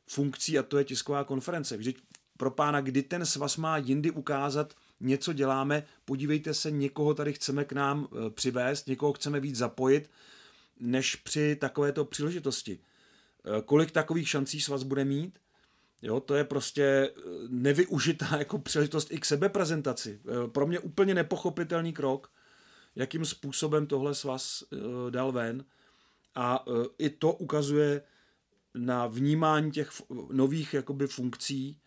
[0.07, 1.77] funkcí, a to je tisková konference.
[1.77, 1.97] Vždyť
[2.37, 7.65] pro pána, kdy ten svaz má jindy ukázat, něco děláme, podívejte se, někoho tady chceme
[7.65, 10.09] k nám eh, přivést, někoho chceme víc zapojit,
[10.79, 12.79] než při takovéto příležitosti.
[12.79, 15.39] Eh, Kolik takových šancí svaz bude mít?
[16.01, 20.19] Jo, to je prostě eh, nevyužitá jako příležitost i k sebeprezentaci.
[20.51, 22.31] Pro mě úplně nepochopitelný krok,
[22.95, 24.63] jakým způsobem tohle svaz
[25.09, 25.65] dal ven.
[26.35, 26.65] A
[26.97, 28.01] i to ukazuje
[28.75, 29.91] na vnímání těch
[30.31, 31.79] nových jakoby funkcí,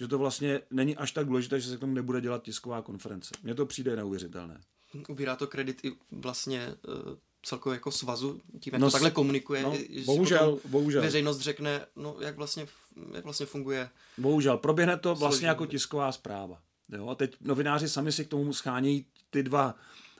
[0.00, 3.34] že to vlastně není až tak důležité, že se k tomu nebude dělat tisková konference.
[3.42, 4.60] Mně to přijde neuvěřitelné.
[5.08, 6.74] Ubírá to kredit i vlastně
[7.06, 9.62] uh, celkově jako svazu, tím, jak No to takhle komunikuje.
[9.62, 11.02] no, bohužel, bohužel.
[11.02, 12.66] Veřejnost řekne, no, jak vlastně,
[13.14, 13.88] jak vlastně funguje.
[14.18, 16.60] Bohužel, proběhne to vlastně jako tisková zpráva.
[16.88, 17.08] Jo?
[17.08, 19.74] A teď novináři sami si k tomu schánějí ty dva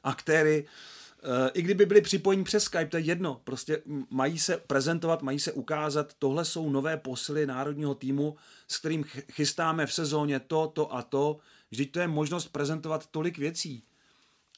[0.04, 0.66] aktéry.
[1.22, 3.40] E, I kdyby byli připojení přes Skype, to je jedno.
[3.44, 8.36] Prostě mají se prezentovat, mají se ukázat, tohle jsou nové posily národního týmu,
[8.68, 11.38] s kterým ch- chystáme v sezóně to, to a to.
[11.70, 13.84] Vždyť to je možnost prezentovat tolik věcí,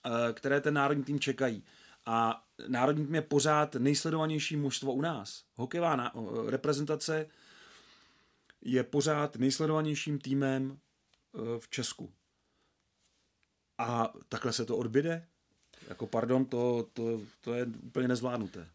[0.06, 1.64] e, které ten národní tým čekají.
[2.06, 5.44] A národní tým je pořád nejsledovanější mužstvo u nás.
[5.54, 7.26] Hokejová o, reprezentace
[8.60, 10.78] je pořád nejsledovanějším týmem
[11.34, 12.12] eh, v Česku.
[13.78, 15.26] A takhle se to odbyde?
[15.90, 18.66] Jako pardon, to, to, to je úplně nezvládnuté.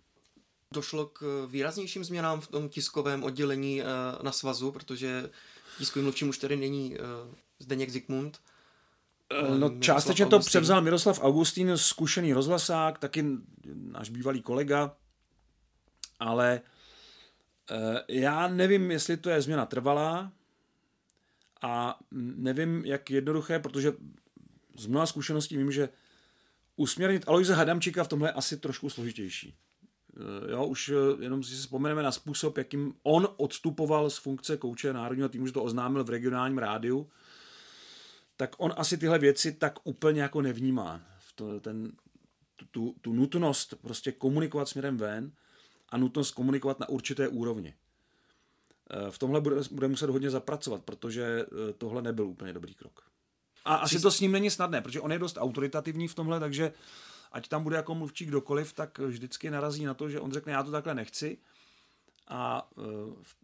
[0.73, 3.85] Došlo k výraznějším změnám v tom tiskovém oddělení eh,
[4.21, 5.29] na svazu, protože
[5.77, 6.99] tiskovým mluvčím už tady není eh,
[7.59, 8.39] Zdeněk Zikmund.
[9.57, 13.25] No, částečně to převzal Miroslav Augustín, zkušený rozhlasák, taky
[13.73, 14.95] náš bývalý kolega,
[16.19, 16.61] ale
[17.71, 20.31] eh, já nevím, jestli to je změna trvalá
[21.61, 23.93] a nevím, jak jednoduché, protože
[24.77, 25.89] z mnoha zkušeností vím, že
[26.75, 29.55] usměrnit Alojze Hadamčíka v tomhle je asi trošku složitější.
[30.17, 34.93] Eh, Jo, už eh, jenom si vzpomeneme na způsob, jakým on odstupoval z funkce kouče
[34.93, 37.09] národního týmu, že to oznámil v regionálním rádiu,
[38.37, 41.01] tak on asi tyhle věci tak úplně jako nevnímá.
[41.35, 41.91] To, ten,
[42.71, 45.31] tu, tu nutnost prostě komunikovat směrem ven
[45.89, 47.73] a nutnost komunikovat na určité úrovni.
[48.89, 51.45] Eh, V tomhle bude, bude muset hodně zapracovat, protože
[51.77, 53.14] tohle nebyl úplně dobrý krok.
[53.65, 56.73] A asi to s ním není snadné, protože on je dost autoritativní v tomhle, takže
[57.31, 60.63] ať tam bude jako mluvčí kdokoliv, tak vždycky narazí na to, že on řekne, já
[60.63, 61.37] to takhle nechci.
[62.27, 62.81] A eh,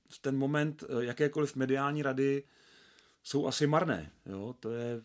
[0.10, 2.44] v- ten moment eh, jakékoliv mediální rady
[3.24, 4.12] jsou asi marné.
[4.26, 4.56] Jo?
[4.60, 5.02] To je,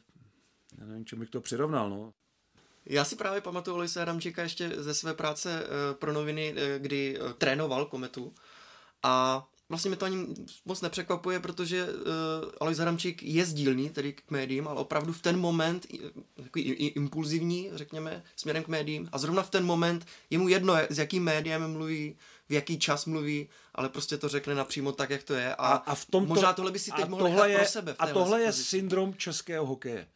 [0.79, 1.91] já nevím, čemu bych to přirovnal.
[1.91, 2.13] No.
[2.87, 7.87] Já si právě pamatuju Alojse Adamčíka ještě ze své práce eh, pro noviny, kdy trénoval
[7.87, 8.35] Kometu
[9.03, 10.27] a vlastně mě to ani
[10.65, 11.91] moc nepřekvapuje, protože uh,
[12.61, 15.87] Alojz Adamčík je sdílný, tedy k médiím, ale opravdu v ten moment,
[16.43, 20.99] takový impulzivní, řekněme, směrem k médiím a zrovna v ten moment je mu jedno, s
[20.99, 22.17] jakým médiem mluví,
[22.49, 25.55] v jaký čas mluví, ale prostě to řekne napřímo tak, jak to je.
[25.55, 27.97] A, A, v tomto, možná tohle by si teď mohl tohle nechat je, pro sebe.
[27.99, 28.69] A tohle je pozici.
[28.69, 30.09] syndrom českého hokeje.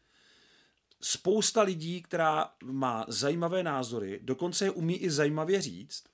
[1.00, 6.09] spousta lidí, která má zajímavé názory, dokonce je umí i zajímavě říct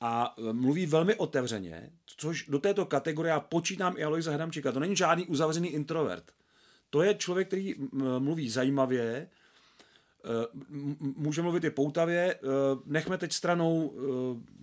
[0.00, 4.72] a e, mluví velmi otevřeně, což do této kategorie já počítám i Aloisa Hradamčíka.
[4.72, 6.32] To není žádný uzavřený introvert.
[6.90, 7.74] To je člověk, který
[8.18, 9.28] mluví zajímavě, e,
[11.00, 12.34] může mluvit i poutavě.
[12.34, 12.38] E,
[12.86, 13.94] nechme teď stranou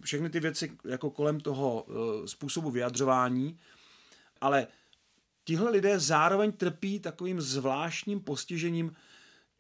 [0.02, 1.86] všechny ty věci jako kolem toho
[2.26, 3.60] způsobu vyjadřování,
[4.42, 4.68] ale
[5.44, 8.96] tihle lidé zároveň trpí takovým zvláštním postižením,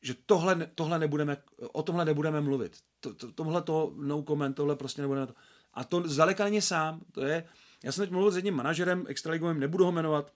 [0.02, 1.38] že tohle, tohle nebudeme,
[1.72, 2.78] o tomhle nebudeme mluvit.
[3.00, 5.28] To, to, tohle to no comment, tohle prostě nebudeme.
[5.28, 5.34] To.
[5.76, 7.02] A to zdaleka není sám.
[7.12, 7.44] To je,
[7.84, 10.32] já jsem teď mluvil s jedním manažerem extraligovým, nebudu ho jmenovat.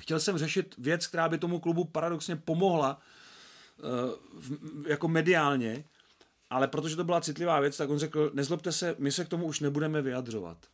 [0.00, 3.00] Chtěl jsem řešit věc, která by tomu klubu paradoxně pomohla
[3.78, 5.84] uh, jako mediálně,
[6.50, 9.46] ale protože to byla citlivá věc, tak on řekl, nezlobte se, my se k tomu
[9.46, 10.66] už nebudeme vyjadřovat.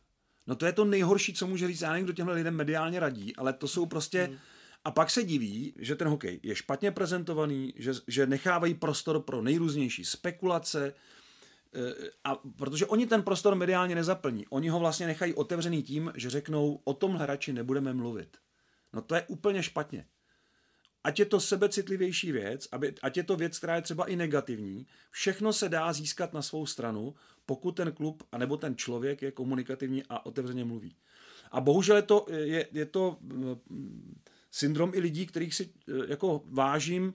[0.47, 1.81] No to je to nejhorší, co může říct.
[1.81, 4.23] Já nevím, kdo těmhle lidem mediálně radí, ale to jsou prostě...
[4.23, 4.37] Hmm.
[4.83, 9.41] A pak se diví, že ten hokej je špatně prezentovaný, že, že nechávají prostor pro
[9.41, 11.18] nejrůznější spekulace, eh,
[12.23, 14.47] a protože oni ten prostor mediálně nezaplní.
[14.47, 18.37] Oni ho vlastně nechají otevřený tím, že řeknou, o tomhle radši nebudeme mluvit.
[18.93, 20.05] No to je úplně špatně
[21.03, 24.87] ať je to sebecitlivější věc, aby, ať je to věc, která je třeba i negativní,
[25.11, 30.03] všechno se dá získat na svou stranu, pokud ten klub anebo ten člověk je komunikativní
[30.09, 30.95] a otevřeně mluví.
[31.51, 36.43] A bohužel je to, je, je to mm, syndrom i lidí, kterých si eh, jako
[36.45, 37.13] vážím,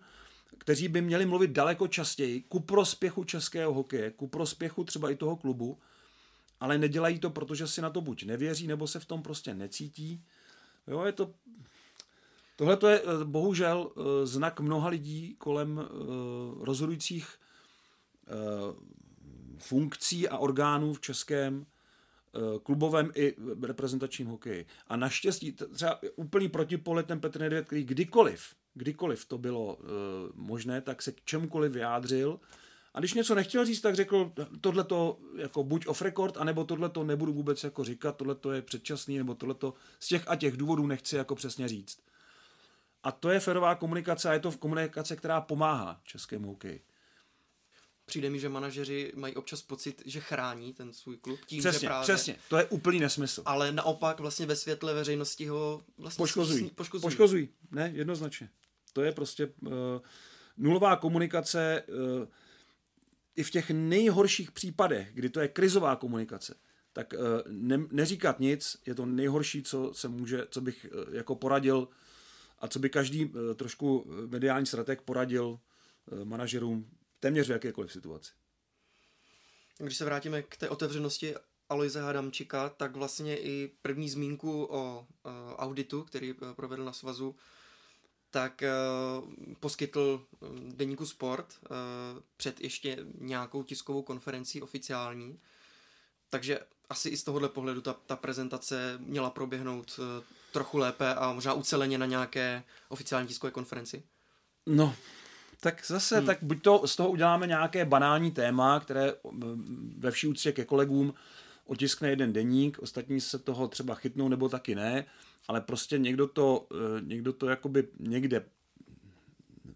[0.58, 5.36] kteří by měli mluvit daleko častěji ku prospěchu českého hokeje, ku prospěchu třeba i toho
[5.36, 5.78] klubu,
[6.60, 10.24] ale nedělají to, protože si na to buď nevěří, nebo se v tom prostě necítí.
[10.86, 11.34] Jo, je to
[12.56, 15.88] Tohle je eh, bohužel eh, znak mnoha lidí kolem eh,
[16.64, 17.28] rozhodujících
[19.58, 21.66] funkcí a orgánů v českém
[22.62, 24.66] klubovém i reprezentačním hokeji.
[24.88, 29.78] A naštěstí třeba úplný protipole ten Petr Nedvěd, který kdykoliv, kdykoliv to bylo
[30.34, 32.40] možné, tak se k čemukoliv vyjádřil.
[32.94, 36.88] A když něco nechtěl říct, tak řekl, tohle to jako buď off record, anebo tohle
[36.88, 40.36] to nebudu vůbec jako říkat, tohle to je předčasný, nebo tohle to z těch a
[40.36, 41.98] těch důvodů nechci jako přesně říct.
[43.02, 46.84] A to je ferová komunikace a je to v komunikace, která pomáhá českému hokeji.
[48.06, 51.86] Přijde mi, že manažeři mají občas pocit, že chrání ten svůj klub tím, přesně, že
[51.86, 52.02] právě...
[52.02, 53.42] Přesně, to je úplný nesmysl.
[53.46, 56.70] Ale naopak vlastně ve světle veřejnosti ho vlastně poškozují.
[56.70, 57.02] Poškozují.
[57.02, 57.48] poškozují.
[57.70, 58.50] Ne, jednoznačně.
[58.94, 59.72] To je prostě uh,
[60.56, 62.28] nulová komunikace uh,
[63.36, 66.54] i v těch nejhorších případech, kdy to je krizová komunikace,
[66.92, 71.34] tak uh, ne, neříkat nic je to nejhorší, co se může, co bych uh, jako
[71.34, 71.88] poradil
[72.64, 75.58] a co by každý eh, trošku mediální strateg poradil
[76.12, 78.32] eh, manažerům téměř v jakékoliv situaci.
[79.78, 81.34] Když se vrátíme k té otevřenosti
[81.68, 85.06] Aloise Hadamčika, tak vlastně i první zmínku o
[85.56, 87.36] auditu, který provedl na svazu,
[88.34, 88.62] tak
[89.60, 90.26] poskytl
[90.74, 91.46] deníku Sport
[92.36, 95.38] před ještě nějakou tiskovou konferencí oficiální.
[96.30, 100.00] Takže asi i z tohohle pohledu ta, ta prezentace měla proběhnout
[100.52, 104.02] trochu lépe a možná uceleně na nějaké oficiální tiskové konferenci?
[104.66, 104.96] No,
[105.60, 106.26] tak zase, hmm.
[106.26, 109.14] tak buď to z toho uděláme nějaké banální téma, které
[109.98, 111.14] ve vší úctě ke kolegům
[111.66, 115.06] otiskne jeden deník, ostatní se toho třeba chytnou nebo taky ne,
[115.48, 118.44] ale prostě někdo to, eh, někdo to jakoby někde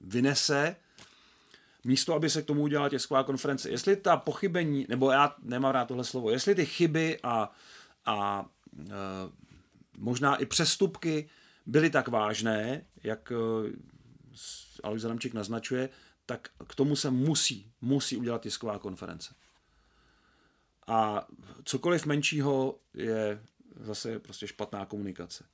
[0.01, 0.77] vynese,
[1.85, 3.71] místo, aby se k tomu udělala tisková konference.
[3.71, 7.53] Jestli ta pochybení, nebo já nemám rád tohle slovo, jestli ty chyby a,
[8.07, 8.47] a
[8.79, 8.93] e,
[9.99, 11.29] možná i přestupky
[11.67, 13.73] byly tak vážné, jak eh,
[14.83, 15.89] Alois naznačuje,
[16.27, 19.35] tak k tomu se musí, musí udělat tisková konference.
[20.87, 21.29] A
[21.65, 23.43] cokoliv menšího je
[23.81, 25.45] zase prostě špatná komunikace.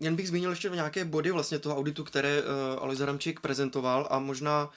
[0.00, 4.18] Jen bych zmínil ještě nějaké body vlastně toho auditu, které uh, Alois Adamčík prezentoval a
[4.18, 4.70] možná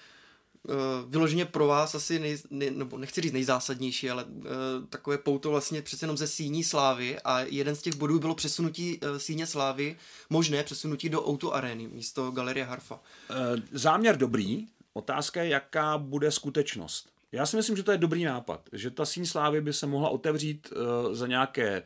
[0.63, 0.75] uh,
[1.07, 4.43] vyloženě pro vás asi, nej, nej, nebo nechci říct nejzásadnější, ale uh,
[4.89, 8.99] takové pouto vlastně přece jenom ze síní slávy a jeden z těch bodů bylo přesunutí
[8.99, 9.97] uh, síně slávy,
[10.29, 12.95] možné přesunutí do Auto Areny místo Galerie Harfa.
[12.95, 12.99] Uh,
[13.71, 17.09] záměr dobrý, otázka je, jaká bude skutečnost.
[17.31, 20.09] Já si myslím, že to je dobrý nápad, že ta síň slávy by se mohla
[20.09, 21.83] otevřít uh, za nějaké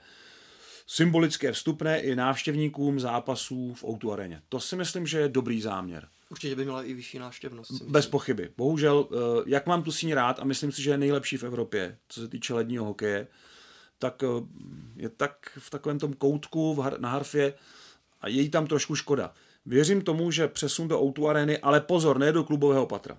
[0.87, 4.41] symbolické vstupné i návštěvníkům zápasů v Outu areně.
[4.49, 6.07] To si myslím, že je dobrý záměr.
[6.29, 7.81] Určitě by měla i vyšší návštěvnost.
[7.81, 8.49] Bez pochyby.
[8.57, 9.15] Bohužel, eh,
[9.45, 12.27] jak mám tu síň rád a myslím si, že je nejlepší v Evropě, co se
[12.27, 13.27] týče ledního hokeje,
[13.99, 14.27] tak eh,
[14.95, 17.53] je tak v takovém tom koutku na harfě
[18.21, 19.33] a je jí tam trošku škoda.
[19.65, 23.17] Věřím tomu, že přesun do Outu areny, ale pozor, ne do klubového patra.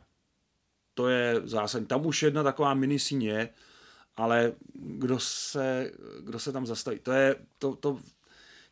[0.94, 1.86] To je zásadní.
[1.86, 3.48] Tam už jedna taková mini síň je,
[4.18, 6.98] ale kdo se, kdo se tam zastaví?
[6.98, 7.98] To je, to, to,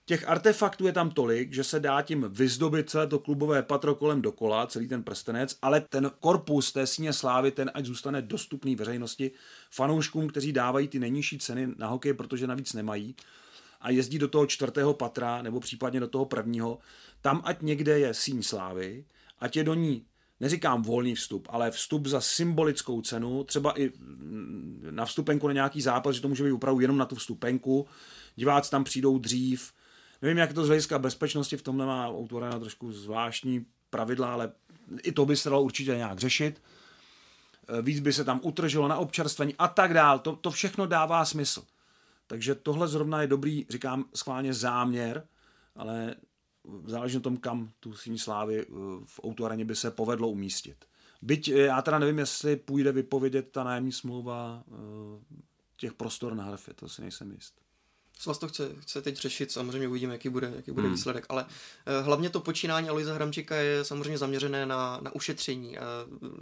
[0.04, 4.22] těch artefaktů je tam tolik, že se dá tím vyzdobit celé to klubové patro kolem
[4.22, 9.30] dokola, celý ten prstenec, ale ten korpus té síně slávy, ten ať zůstane dostupný veřejnosti,
[9.70, 13.16] fanouškům, kteří dávají ty nejnižší ceny na hokej, protože navíc nemají
[13.80, 16.78] a jezdí do toho čtvrtého patra nebo případně do toho prvního,
[17.20, 19.04] tam ať někde je síň slávy,
[19.38, 20.06] ať je do ní
[20.40, 23.92] neříkám volný vstup, ale vstup za symbolickou cenu, třeba i
[24.90, 27.86] na vstupenku na nějaký zápas, že to může být opravdu jenom na tu vstupenku,
[28.36, 29.72] diváci tam přijdou dřív,
[30.22, 34.52] nevím, jak to z hlediska bezpečnosti, v tomhle má autora trošku zvláštní pravidla, ale
[35.02, 36.62] i to by se dalo určitě nějak řešit.
[37.82, 40.18] Víc by se tam utržilo na občerstvení a tak dál.
[40.18, 41.64] To, to všechno dává smysl.
[42.26, 45.26] Takže tohle zrovna je dobrý, říkám schválně záměr,
[45.76, 46.14] ale
[46.86, 48.64] záleží na tom, kam tu síní slávy eh,
[49.04, 50.84] v autoareně by se povedlo umístit.
[51.22, 54.74] Byť eh, já teda nevím, jestli půjde vypovědět ta nájemní smlouva eh,
[55.76, 57.54] těch prostor na hrafě, to si nejsem jist.
[58.18, 60.96] Svaz to chce, chce teď řešit, samozřejmě uvidíme, jaký bude, jaký bude hmm.
[60.96, 61.46] výsledek, ale
[62.02, 65.76] hlavně to počínání Aloisa Hramčíka je samozřejmě zaměřené na, na ušetření.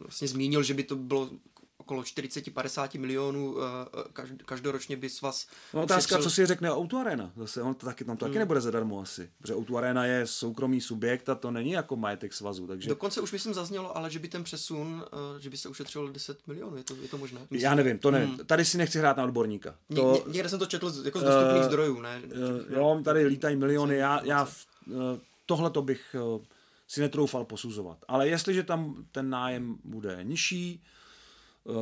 [0.02, 1.30] Vlastně zmínil, že by to bylo
[1.78, 7.32] okolo 40-50 milionů eh, každoročně by svaz No otázka, co si řekne Auto Arena.
[7.36, 8.38] Zase on to taky, tam to taky hmm.
[8.38, 12.66] nebude zadarmo asi, protože Auto Arena je soukromý subjekt a to není jako majetek svazu.
[12.66, 12.88] Takže...
[12.88, 16.46] Dokonce už myslím zaznělo, ale že by ten přesun, eh, že by se ušetřilo 10
[16.46, 17.40] milionů, je to, je to možné?
[17.40, 17.60] Myslím.
[17.60, 18.24] Já nevím, to ne.
[18.24, 18.38] Hmm.
[18.38, 19.74] Tady si nechci hrát na odborníka.
[19.94, 20.12] To...
[20.12, 22.22] Ně, někde jsem to četl jako z dostupných uh, zdrojů, ne?
[22.24, 25.02] Uh, jo, tady lítají miliony, já, já uh,
[25.46, 26.42] tohle to bych uh,
[26.88, 27.98] si netroufal posuzovat.
[28.08, 30.82] Ale jestliže tam ten nájem bude nižší,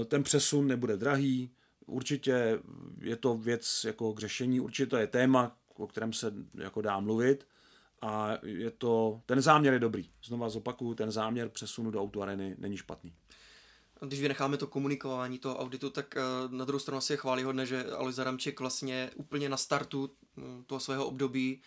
[0.04, 1.50] ten přesun nebude drahý,
[1.86, 2.58] určitě
[3.00, 7.00] je to věc jako k řešení, určitě to je téma, o kterém se jako dá
[7.00, 7.46] mluvit
[8.02, 10.10] a je to, ten záměr je dobrý.
[10.24, 13.14] Znova zopakuju, ten záměr přesunu do autoareny není špatný.
[14.06, 17.84] Když vynecháme to komunikování toho auditu, tak eh, na druhou stranu asi je chválihodné, že
[17.84, 21.62] Alois Adamček vlastně úplně na startu hm, toho svého období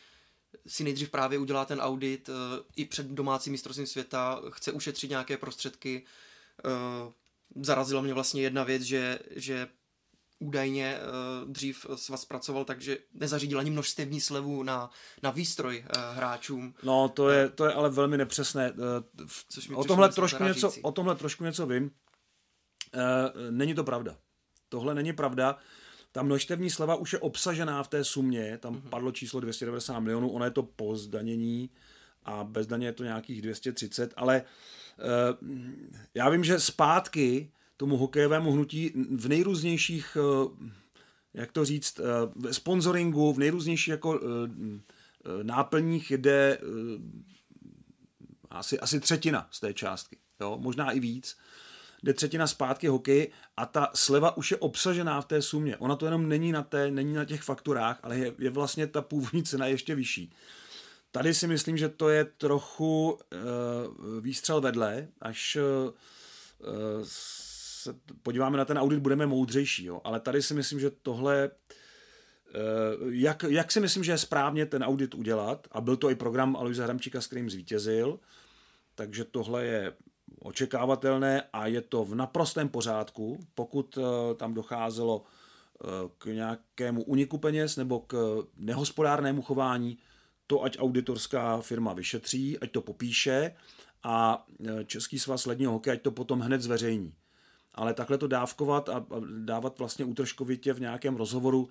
[0.68, 2.34] si nejdřív právě udělá ten audit eh,
[2.76, 6.06] i před domácím mistrovstvím světa, chce ušetřit nějaké prostředky,
[7.56, 9.68] zarazila mě vlastně jedna věc, že, že
[10.40, 14.90] údajně uh, dřív svaz pracoval tak, že nezařídil ani množstevní slevu na,
[15.24, 16.74] na výstroj uh, hráčům.
[16.84, 18.72] No, to je, to je ale velmi nepřesné.
[18.72, 18.78] Uh,
[19.50, 21.84] Což o, tomhle trošku něco, o tomhle trošku něco vím.
[21.84, 23.02] Uh,
[23.52, 24.18] není to pravda.
[24.70, 25.58] Tohle není pravda.
[26.12, 28.90] Ta množstevní sleva už je obsažená v té sumě, tam mm-hmm.
[28.90, 31.70] padlo číslo 290 milionů, ono je to po zdanění
[32.24, 34.48] a bez daně je to nějakých 230, ale uh,
[36.14, 40.68] já vím, že zpátky tomu hokejovému hnutí v nejrůznějších, eh,
[41.34, 44.20] jak to říct, eh, sponsoringu, v nejrůznějších jako
[45.44, 46.60] náplních jde
[48.50, 50.58] asi, asi třetina z té částky, jo?
[50.62, 51.38] možná i víc
[52.06, 55.78] jde třetina zpátky hokej a ta sleva už je obsažená v té sumě.
[55.78, 59.02] Ona to jenom není na, té, není na těch fakturách, ale je, je vlastně ta
[59.02, 60.34] původní cena ještě vyšší.
[61.16, 63.20] Tady si myslím, že to je trochu uh,
[64.20, 65.94] výstřel vedle, až uh,
[67.04, 69.86] se podíváme na ten audit, budeme moudřejší.
[69.86, 70.02] Jo?
[70.04, 74.84] Ale tady si myslím, že tohle, uh, jak, jak si myslím, že je správně ten
[74.84, 78.20] audit udělat, a byl to i program Aloise Hramčíka, s kterým zvítězil,
[78.96, 79.94] takže tohle je
[80.40, 83.98] očekávatelné a je to v naprostém pořádku, pokud
[84.36, 85.24] tam docházelo
[86.18, 89.98] k nějakému uniku peněz nebo k nehospodárnému chování,
[90.48, 93.56] to ať auditorská firma vyšetří, ať to popíše
[94.04, 97.14] a e, Český svaz ledního hokeje ať to potom hned zveřejní.
[97.74, 99.06] Ale takhle to dávkovat a
[99.40, 101.70] dávat vlastně útržkovitě v nějakém rozhovoru,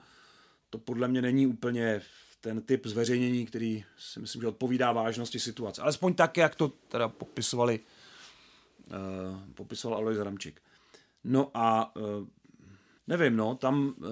[0.71, 2.03] to podle mě není úplně
[2.41, 5.83] ten typ zveřejnění, který si myslím, že odpovídá vážnosti situace.
[5.83, 10.63] Alespoň tak, jak to teda popisovali, uh, popisoval Alois Ramčík.
[11.25, 12.03] No a uh,
[13.07, 14.05] nevím, no, tam uh,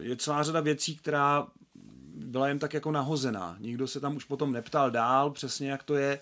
[0.00, 1.46] je celá řada věcí, která
[2.18, 3.56] byla jen tak jako nahozená.
[3.60, 6.20] Nikdo se tam už potom neptal dál, přesně jak to je.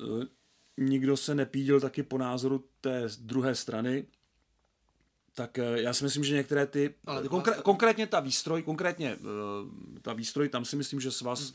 [0.00, 0.26] Eh,
[0.76, 4.06] nikdo se nepídil taky po názoru té druhé strany.
[5.34, 6.94] Tak eh, já si myslím, že některé ty...
[7.06, 11.50] Ale konkr- konkrétně ta výstroj, konkrétně eh, ta výstroj, tam si myslím, že svaz hmm.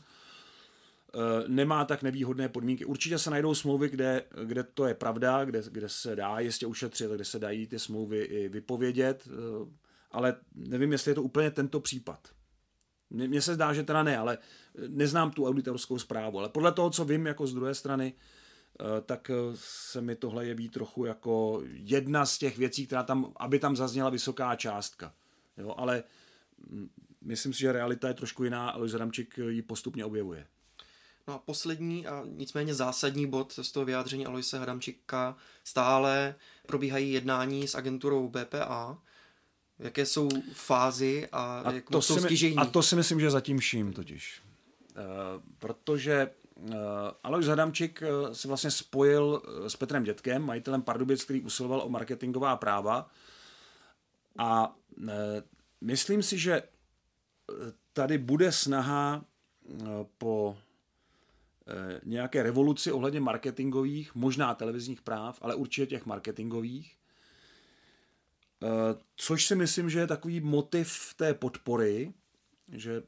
[1.56, 2.84] nemá tak nevýhodné podmínky.
[2.84, 7.10] Určitě se najdou smlouvy, kde, kde to je pravda, kde, kde se dá jistě ušetřit,
[7.10, 9.28] kde se dají ty smlouvy i vypovědět,
[10.10, 12.28] ale nevím, jestli je to úplně tento případ.
[13.10, 16.90] Mně se zdá, že teda ne, ale eh, neznám tu auditorskou zprávu, ale podle toho,
[16.90, 18.12] co vím jako z druhé strany,
[18.80, 23.32] eh, tak eh, se mi tohle jeví trochu jako jedna z těch věcí, která tam,
[23.36, 25.14] aby tam zazněla vysoká částka.
[25.58, 26.04] Jo, ale
[26.70, 26.88] mm,
[27.22, 28.94] myslím si, že realita je trošku jiná a Luis
[29.36, 30.46] ji postupně objevuje.
[31.28, 36.34] No a poslední a nicméně zásadní bod z toho vyjádření Aloise Hadamčíka stále
[36.66, 38.98] probíhají jednání s agenturou BPA,
[39.78, 42.56] Jaké jsou fázy a, a jak to jsou stěžení?
[42.56, 44.42] A to si myslím, že zatím vším totiž.
[45.58, 46.30] protože
[47.22, 48.02] Alois Hadamčík
[48.32, 53.10] se vlastně spojil s Petrem Dětkem, majitelem Pardubic, který usiloval o marketingová práva
[54.38, 54.76] a
[55.80, 56.62] myslím si, že
[57.92, 59.24] tady bude snaha
[60.18, 60.56] po
[61.66, 66.96] Eh, nějaké revoluci ohledně marketingových, možná televizních práv, ale určitě těch marketingových.
[68.64, 72.12] Eh, což si myslím, že je takový motiv té podpory,
[72.72, 73.02] že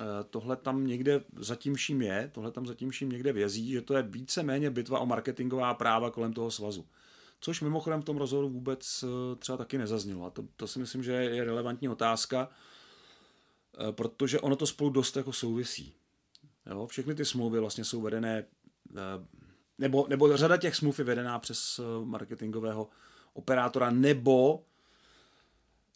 [0.00, 3.96] eh, tohle tam někde zatím vším je, tohle tam zatím vším někde vězí, že to
[3.96, 6.86] je více-méně bitva o marketingová práva kolem toho svazu.
[7.40, 9.04] Což mimochodem v tom rozhovoru vůbec
[9.38, 10.26] třeba taky nezaznělo.
[10.26, 12.48] A to, to si myslím, že je relevantní otázka,
[13.90, 15.94] protože ono to spolu dost jako souvisí.
[16.66, 18.44] Jo, všechny ty smlouvy vlastně jsou vedené,
[18.96, 19.26] eh,
[19.78, 22.88] nebo, nebo řada těch smluv je vedená přes eh, marketingového
[23.32, 24.71] operátora, nebo eh,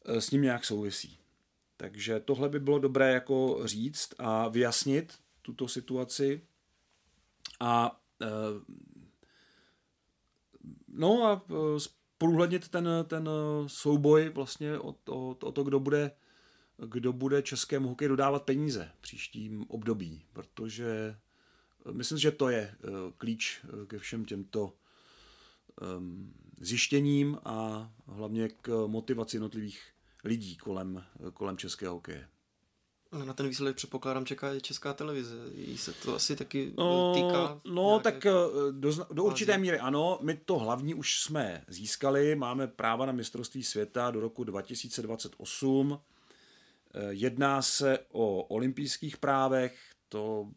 [0.07, 1.19] s ním nějak souvisí.
[1.77, 6.41] Takže tohle by bylo dobré jako říct a vyjasnit tuto situaci
[7.61, 8.01] a
[10.89, 11.47] no a
[12.19, 13.29] průhlednit ten, ten
[13.67, 16.11] souboj vlastně o, o, o to, kdo bude
[16.79, 21.17] kdo bude českému hokeji dodávat peníze v příštím období, protože
[21.87, 22.89] eh, myslím, že to je eh,
[23.19, 24.73] klíč eh, ke všem těmto
[25.83, 29.83] ehm, zjištěním a hlavně k motivaci jednotlivých
[30.27, 31.05] lidí kolem,
[31.35, 32.29] kolem českého hokeje.
[33.25, 35.37] Na ten výsledek předpokládám čeká i česká televize.
[35.55, 37.61] Jí se to asi taky no, týká?
[37.65, 38.27] No, tak
[38.71, 40.19] do, do určité míry ano.
[40.23, 42.35] My to hlavní už jsme získali.
[42.35, 45.99] Máme práva na mistrovství světa do roku 2028.
[46.95, 50.49] Eh, jedná se o olympijských právech, to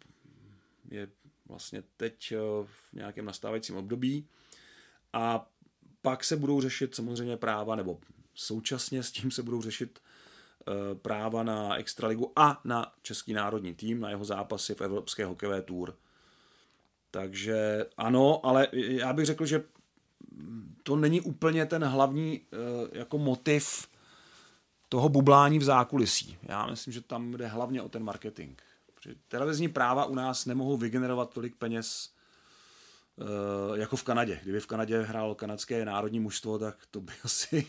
[0.92, 1.08] je
[1.46, 2.34] vlastně teď
[2.66, 4.28] v nějakém nastávajícím období.
[5.14, 5.50] A
[6.02, 8.00] pak se budou řešit samozřejmě práva, nebo
[8.40, 14.02] současně s tím se budou řešit eh, práva na Extraligu a na český národní tým,
[14.02, 15.96] na jeho zápasy v Evropské hokejové tour.
[17.12, 19.64] Takže ano, ale já bych řekl, že
[20.84, 22.42] to není úplně ten hlavní
[22.92, 23.88] jako motiv
[24.90, 26.38] toho bublání v zákulisí.
[26.42, 28.60] Já myslím, že tam jde hlavně o ten marketing.
[28.96, 32.19] Protože televizní práva u nás nemohou vygenerovat tolik peněz eh,
[33.74, 34.40] jako v Kanadě.
[34.44, 37.68] Kdyby v Kanadě hrál kanadské národní mužstvo, tak to by asi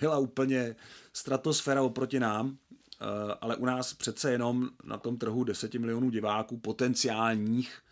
[0.00, 0.76] byla úplně
[1.12, 2.56] stratosféra oproti nám.
[3.00, 7.82] Eh, ale u nás přece jenom na tom trhu 10 milionů diváků potenciálních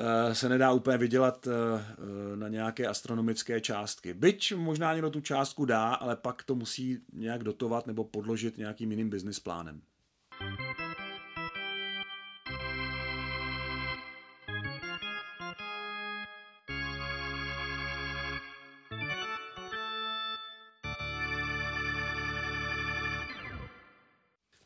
[0.00, 4.14] Eh, se nedá úplně vydělat eh, eh, na nějaké astronomické částky.
[4.14, 8.90] Byť možná někdo tu částku dá, ale pak to musí nějak dotovat nebo podložit nějakým
[8.90, 9.80] jiným business plánem.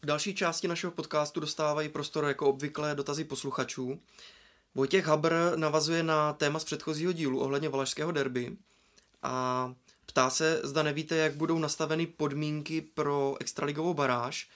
[0.05, 4.01] V další části našeho podcastu dostávají prostor jako obvykle dotazy posluchačů.
[4.75, 8.57] Vojtěch Habr navazuje na téma z předchozího dílu ohledně valašského derby
[9.23, 9.75] a
[10.07, 14.51] ptá se, zda nevíte, jak budou nastaveny podmínky pro extraligovou baráž.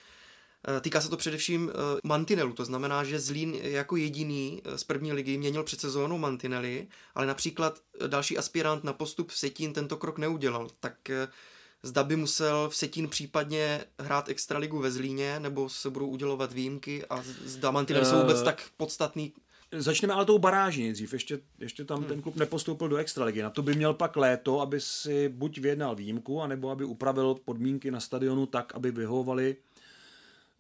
[0.76, 1.72] E, týká se to především e,
[2.04, 6.88] mantinelu, to znamená, že Zlín jako jediný e, z první ligy měnil před sezónou mantinely,
[7.14, 10.68] ale například další aspirant na postup v Setín tento krok neudělal.
[10.80, 11.10] Tak
[11.82, 17.06] zda by musel v Setín případně hrát extraligu ve Zlíně, nebo se budou udělovat výjimky
[17.06, 19.32] a zda mantinely uh, jsou vůbec tak podstatný
[19.72, 21.12] Začneme ale tou baráží nejdřív.
[21.12, 22.08] Ještě, ještě tam hmm.
[22.08, 23.42] ten klub nepostoupil do extraligy.
[23.42, 27.90] Na to by měl pak léto, aby si buď vyjednal výjimku, anebo aby upravil podmínky
[27.90, 29.56] na stadionu tak, aby vyhovovali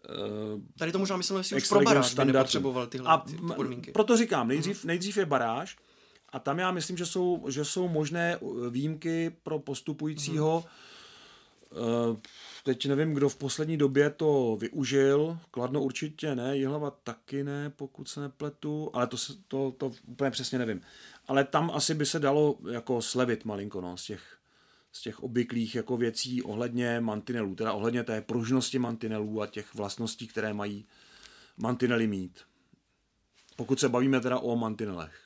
[0.08, 3.92] uh, Tady to možná myslím, že už pro baráž by nepotřeboval tyhle a ty podmínky.
[3.92, 4.88] Proto říkám, nejdřív, hmm.
[4.88, 5.76] nejdřív je baráž
[6.28, 8.38] a tam já myslím, že jsou, že jsou možné
[8.70, 10.70] výjimky pro postupujícího hmm.
[11.70, 12.16] Uh,
[12.66, 15.38] Teď nevím, kdo v poslední době to využil.
[15.50, 19.16] Kladno určitě ne, Jihlava taky ne, pokud se nepletu, ale to,
[19.48, 20.80] to, to úplně přesně nevím.
[21.28, 24.38] Ale tam asi by se dalo jako slevit malinko no, z těch,
[24.92, 30.26] z těch obvyklých jako věcí ohledně mantinelů, teda ohledně té pružnosti mantinelů a těch vlastností,
[30.26, 30.86] které mají
[31.56, 32.40] mantinely mít.
[33.56, 35.25] Pokud se bavíme teda o mantinelech.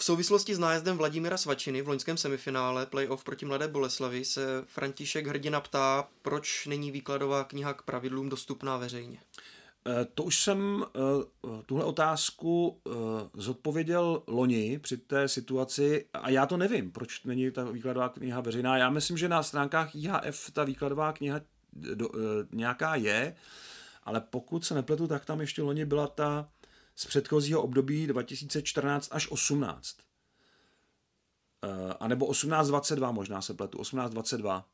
[0.00, 5.26] V souvislosti s nájezdem Vladimira Svačiny v loňském semifinále playoff proti Mladé Boleslavi se František
[5.26, 9.18] Hrdina ptá, proč není výkladová kniha k pravidlům dostupná veřejně.
[9.86, 12.90] Eh, to už jsem eh, tuhle otázku eh,
[13.34, 18.76] zodpověděl loni při té situaci a já to nevím, proč není ta výkladová kniha veřejná.
[18.76, 21.40] Já myslím, že na stránkách IHF ta výkladová kniha
[22.52, 23.36] nějaká je,
[24.04, 26.48] ale pokud se nepletu, tak tam ještě loni byla ta
[26.96, 29.96] z předchozího období 2014 až 18.
[31.64, 34.66] Uh, a nebo 1822 možná se pletu, 1822.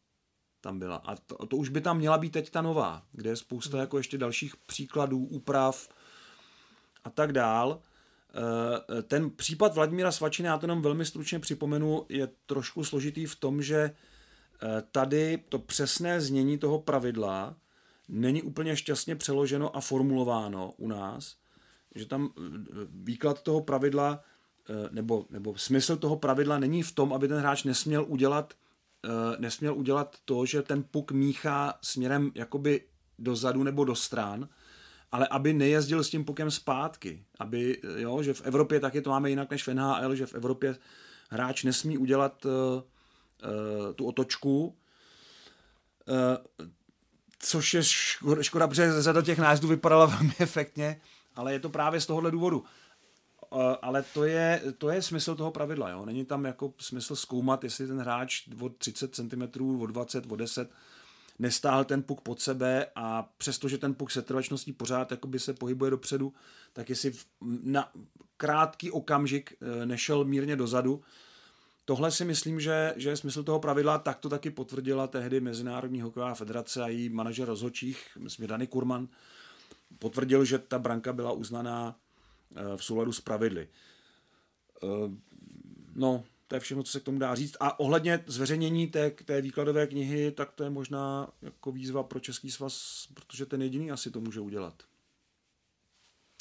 [0.60, 0.96] tam byla.
[0.96, 3.80] A to, to už by tam měla být teď ta nová, kde je spousta hmm.
[3.80, 5.88] jako ještě dalších příkladů, úprav
[7.04, 7.80] a tak dál.
[8.36, 13.36] Eh, ten případ Vladimíra Svačiny, já to jenom velmi stručně připomenu, je trošku složitý v
[13.36, 17.56] tom, že eh, tady to přesné znění toho pravidla
[18.08, 21.36] není úplně šťastně přeloženo a formulováno u nás,
[21.96, 22.40] že tam eh,
[22.90, 24.22] výklad toho pravidla
[24.90, 28.54] nebo, nebo smysl toho pravidla není v tom, aby ten hráč nesměl udělat
[29.38, 32.80] nesměl udělat to, že ten puk míchá směrem jakoby
[33.18, 34.48] dozadu nebo do stran,
[35.12, 37.24] ale aby nejezdil s tím pukem zpátky.
[37.38, 40.76] Aby, jo, že v Evropě taky to máme jinak než v NHL, že v Evropě
[41.30, 42.46] hráč nesmí udělat
[43.94, 44.76] tu otočku,
[47.38, 51.00] což je škoda, škoda, protože řada těch nájezdů vypadala velmi efektně,
[51.36, 52.64] ale je to právě z tohohle důvodu.
[53.50, 55.90] Uh, ale to je, to je smysl toho pravidla.
[55.90, 56.06] Jo?
[56.06, 59.42] Není tam jako smysl zkoumat, jestli ten hráč od 30 cm,
[59.80, 60.70] od 20, od 10
[61.38, 65.90] nestáhl ten puk pod sebe a přestože ten puk se trvačností pořád jakoby se pohybuje
[65.90, 66.32] dopředu,
[66.72, 67.12] tak jestli
[67.62, 67.92] na
[68.36, 71.02] krátký okamžik eh, nešel mírně dozadu.
[71.84, 76.00] Tohle si myslím, že, že je smysl toho pravidla, tak to taky potvrdila tehdy Mezinárodní
[76.00, 79.08] hokejová federace a její manažer rozhodčích, myslím, Dany Kurman,
[79.98, 81.96] potvrdil, že ta branka byla uznaná
[82.56, 83.68] eh, v souladu s pravidly.
[84.82, 84.86] Eh,
[85.94, 87.56] no, to je všechno, co se k tomu dá říct.
[87.60, 92.50] A ohledně zveřejnění té, té výkladové knihy, tak to je možná jako výzva pro Český
[92.50, 94.82] svaz, protože ten jediný asi to může udělat.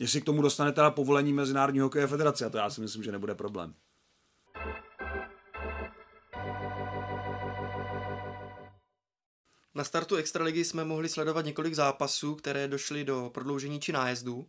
[0.01, 3.12] Jestli k tomu dostane teda povolení Mezinárodní hokejové federace, a to já si myslím, že
[3.12, 3.74] nebude problém.
[9.76, 14.48] Na startu Extraligy jsme mohli sledovat několik zápasů, které došly do prodloužení či nájezdů.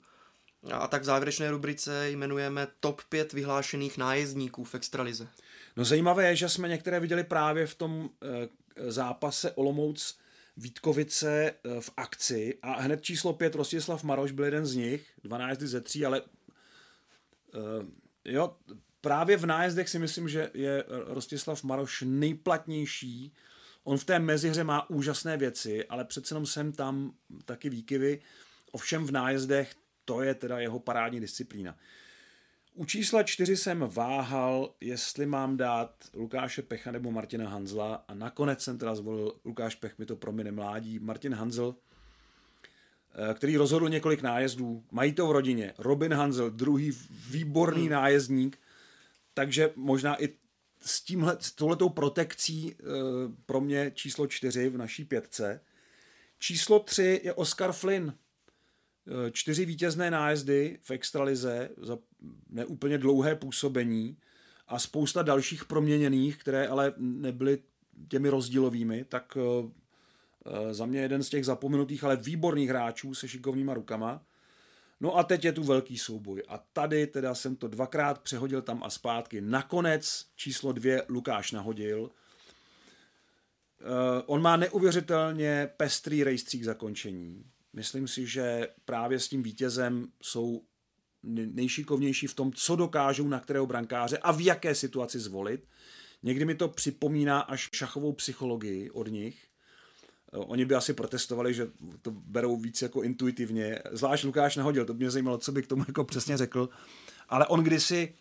[0.73, 5.29] A tak v závěrečné rubrice jmenujeme top 5 vyhlášených nájezdníků v Extralize.
[5.77, 8.49] No zajímavé je, že jsme některé viděli právě v tom e,
[8.91, 10.19] zápase Olomouc
[10.57, 15.61] Vítkovice e, v akci a hned číslo 5 Rostislav Maroš byl jeden z nich, 12
[15.61, 16.23] ze 3, ale e,
[18.25, 18.57] jo,
[19.01, 23.35] právě v nájezdech si myslím, že je Rostislav Maroš nejplatnější.
[23.87, 27.13] On v té mezihře má úžasné věci, ale přece jenom sem tam
[27.45, 28.21] taky výkyvy.
[28.73, 29.75] Ovšem v nájezdech
[30.05, 31.77] to je teda jeho parádní disciplína.
[32.75, 38.63] U čísla čtyři jsem váhal, jestli mám dát Lukáše Pecha nebo Martina Hanzla a nakonec
[38.63, 41.75] jsem teda zvolil Lukáš Pech, mi to promine mládí, Martin Hanzl,
[43.31, 44.85] eh, který rozhodl několik nájezdů.
[44.93, 45.75] Mají to v rodině.
[45.79, 46.93] Robin Hanzl, druhý
[47.31, 47.93] výborný hmm.
[47.93, 48.59] nájezdník,
[49.35, 50.29] takže možná i
[50.81, 52.75] s, tímhle, s touhletou protekcí e,
[53.47, 55.61] pro mě číslo čtyři v naší pětce.
[56.39, 58.13] Číslo tři je Oscar Flynn,
[59.09, 61.99] Eh, čtyři vítězné nájezdy v extralize za
[62.51, 64.17] neúplně dlouhé působení
[64.69, 67.59] a spousta dalších proměněných, které ale nebyly
[68.09, 69.71] těmi rozdílovými, tak eh,
[70.47, 74.23] eh, za mě jeden z těch zapomenutých, ale výborných hráčů se šikovnýma rukama.
[75.01, 76.43] No a teď je tu velký souboj.
[76.49, 79.41] A tady teda jsem to dvakrát přehodil tam a zpátky.
[79.41, 82.01] Nakonec číslo dvě Lukáš nahodil.
[82.01, 82.11] Uh,
[84.27, 87.45] on má neuvěřitelně pestrý rejstřík zakončení.
[87.73, 90.63] Myslím si, že právě s tím vítězem jsou
[91.33, 95.69] nejšikovnější v tom, co dokážou na kterého brankáře a v jaké situaci zvolit.
[96.23, 99.47] Někdy mi to připomíná až šachovou psychologii od nich.
[100.37, 101.69] Oni by asi protestovali, že
[102.03, 103.79] to berou víc jako intuitivně.
[103.93, 106.69] Zvlášť Lukáš nahodil, to by mě zajímalo, co by k tomu jako přesně řekl.
[107.29, 108.15] Ale on kdysi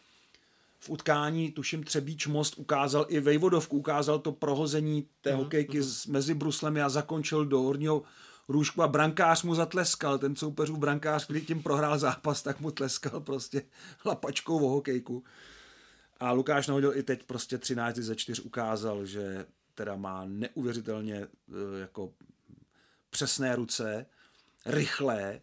[0.80, 6.11] v utkání, tuším Třebíč most, ukázal i Vejvodovku, ukázal to prohození té uh-huh, hokejky uh-huh.
[6.11, 8.03] mezi bruslemi a zakončil do horního
[8.47, 13.20] růžku a brankář mu zatleskal, ten soupeřův brankář, když tím prohrál zápas, tak mu tleskal
[13.20, 13.61] prostě
[14.05, 15.24] lapačkou o hokejku.
[16.20, 19.45] A Lukáš nahodil i teď prostě 13 ze 4 ukázal, že
[19.76, 22.13] teda má neuvěřitelně eh, jako
[23.09, 24.05] přesné ruce,
[24.65, 25.41] rychlé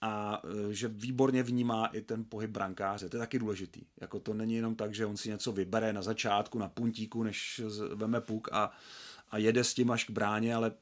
[0.00, 3.08] a eh, že výborně vnímá i ten pohyb brankáře.
[3.08, 3.86] To je taky důležitý.
[4.00, 7.60] Jako to není jenom tak, že on si něco vybere na začátku, na puntíku, než
[7.94, 8.70] veme puk a,
[9.30, 10.72] a jede s tím až k bráně, ale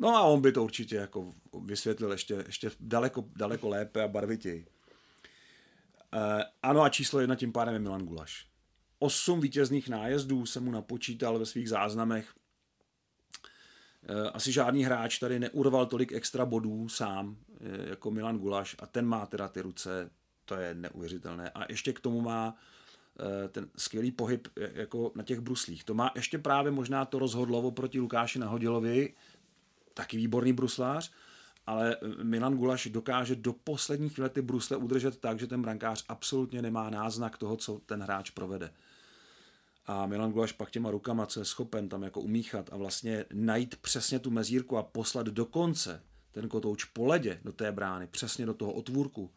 [0.00, 1.32] No a on by to určitě jako
[1.64, 4.66] vysvětlil ještě, ještě daleko, daleko lépe a barvitěji.
[6.12, 8.49] E, ano a číslo jedna tím pádem je Milan Gulaš.
[9.02, 12.34] Osm vítězných nájezdů jsem mu napočítal ve svých záznamech.
[14.02, 18.86] E, asi žádný hráč tady neurval tolik extra bodů sám e, jako Milan Gulaš a
[18.86, 20.10] ten má teda ty ruce,
[20.44, 21.50] to je neuvěřitelné.
[21.50, 22.56] A ještě k tomu má
[23.48, 25.84] ten skvělý pohyb jako na těch bruslích.
[25.84, 29.14] To má ještě právě možná to rozhodlovo proti Lukáši Nahodilovi,
[29.94, 31.12] taky výborný bruslář,
[31.66, 36.62] ale Milan Gulaš dokáže do poslední chvíle ty brusle udržet tak, že ten brankář absolutně
[36.62, 38.72] nemá náznak toho, co ten hráč provede.
[39.90, 43.76] A Milan Gulaš pak těma rukama, co je schopen tam jako umíchat a vlastně najít
[43.76, 48.46] přesně tu mezírku a poslat do konce ten kotouč po ledě do té brány, přesně
[48.46, 49.30] do toho otvůrku,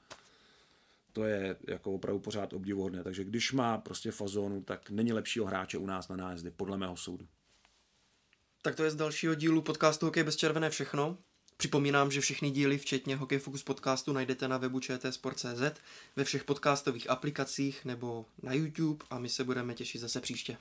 [1.14, 3.04] to je jako opravdu pořád obdivuhodné.
[3.04, 6.98] Takže když má prostě fazonu, tak není lepšího hráče u nás na nájezdy, podle mého
[6.98, 7.28] soudu.
[8.62, 11.18] Tak to je z dalšího dílu podcastu Hokej bez červené všechno.
[11.58, 15.80] Připomínám, že všechny díly, včetně Hokej Focus podcastu, najdete na webu čtsport.cz,
[16.16, 20.58] ve všech podcastových aplikacích nebo na YouTube a my se budeme těšit zase příště.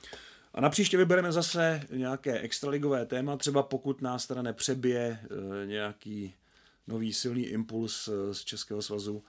[0.55, 5.19] A na příště vybereme zase nějaké extraligové téma, třeba pokud nás teda nepřebije
[5.63, 6.35] e, nějaký
[6.87, 9.25] nový silný impuls e, z Českého svazu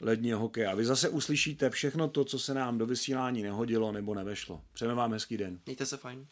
[0.00, 0.66] ledního hokeje.
[0.66, 4.62] A vy zase uslyšíte všechno to, co se nám do vysílání nehodilo nebo nevešlo.
[4.72, 5.60] Přejeme vám hezký den.
[5.66, 6.26] Mějte se fajn.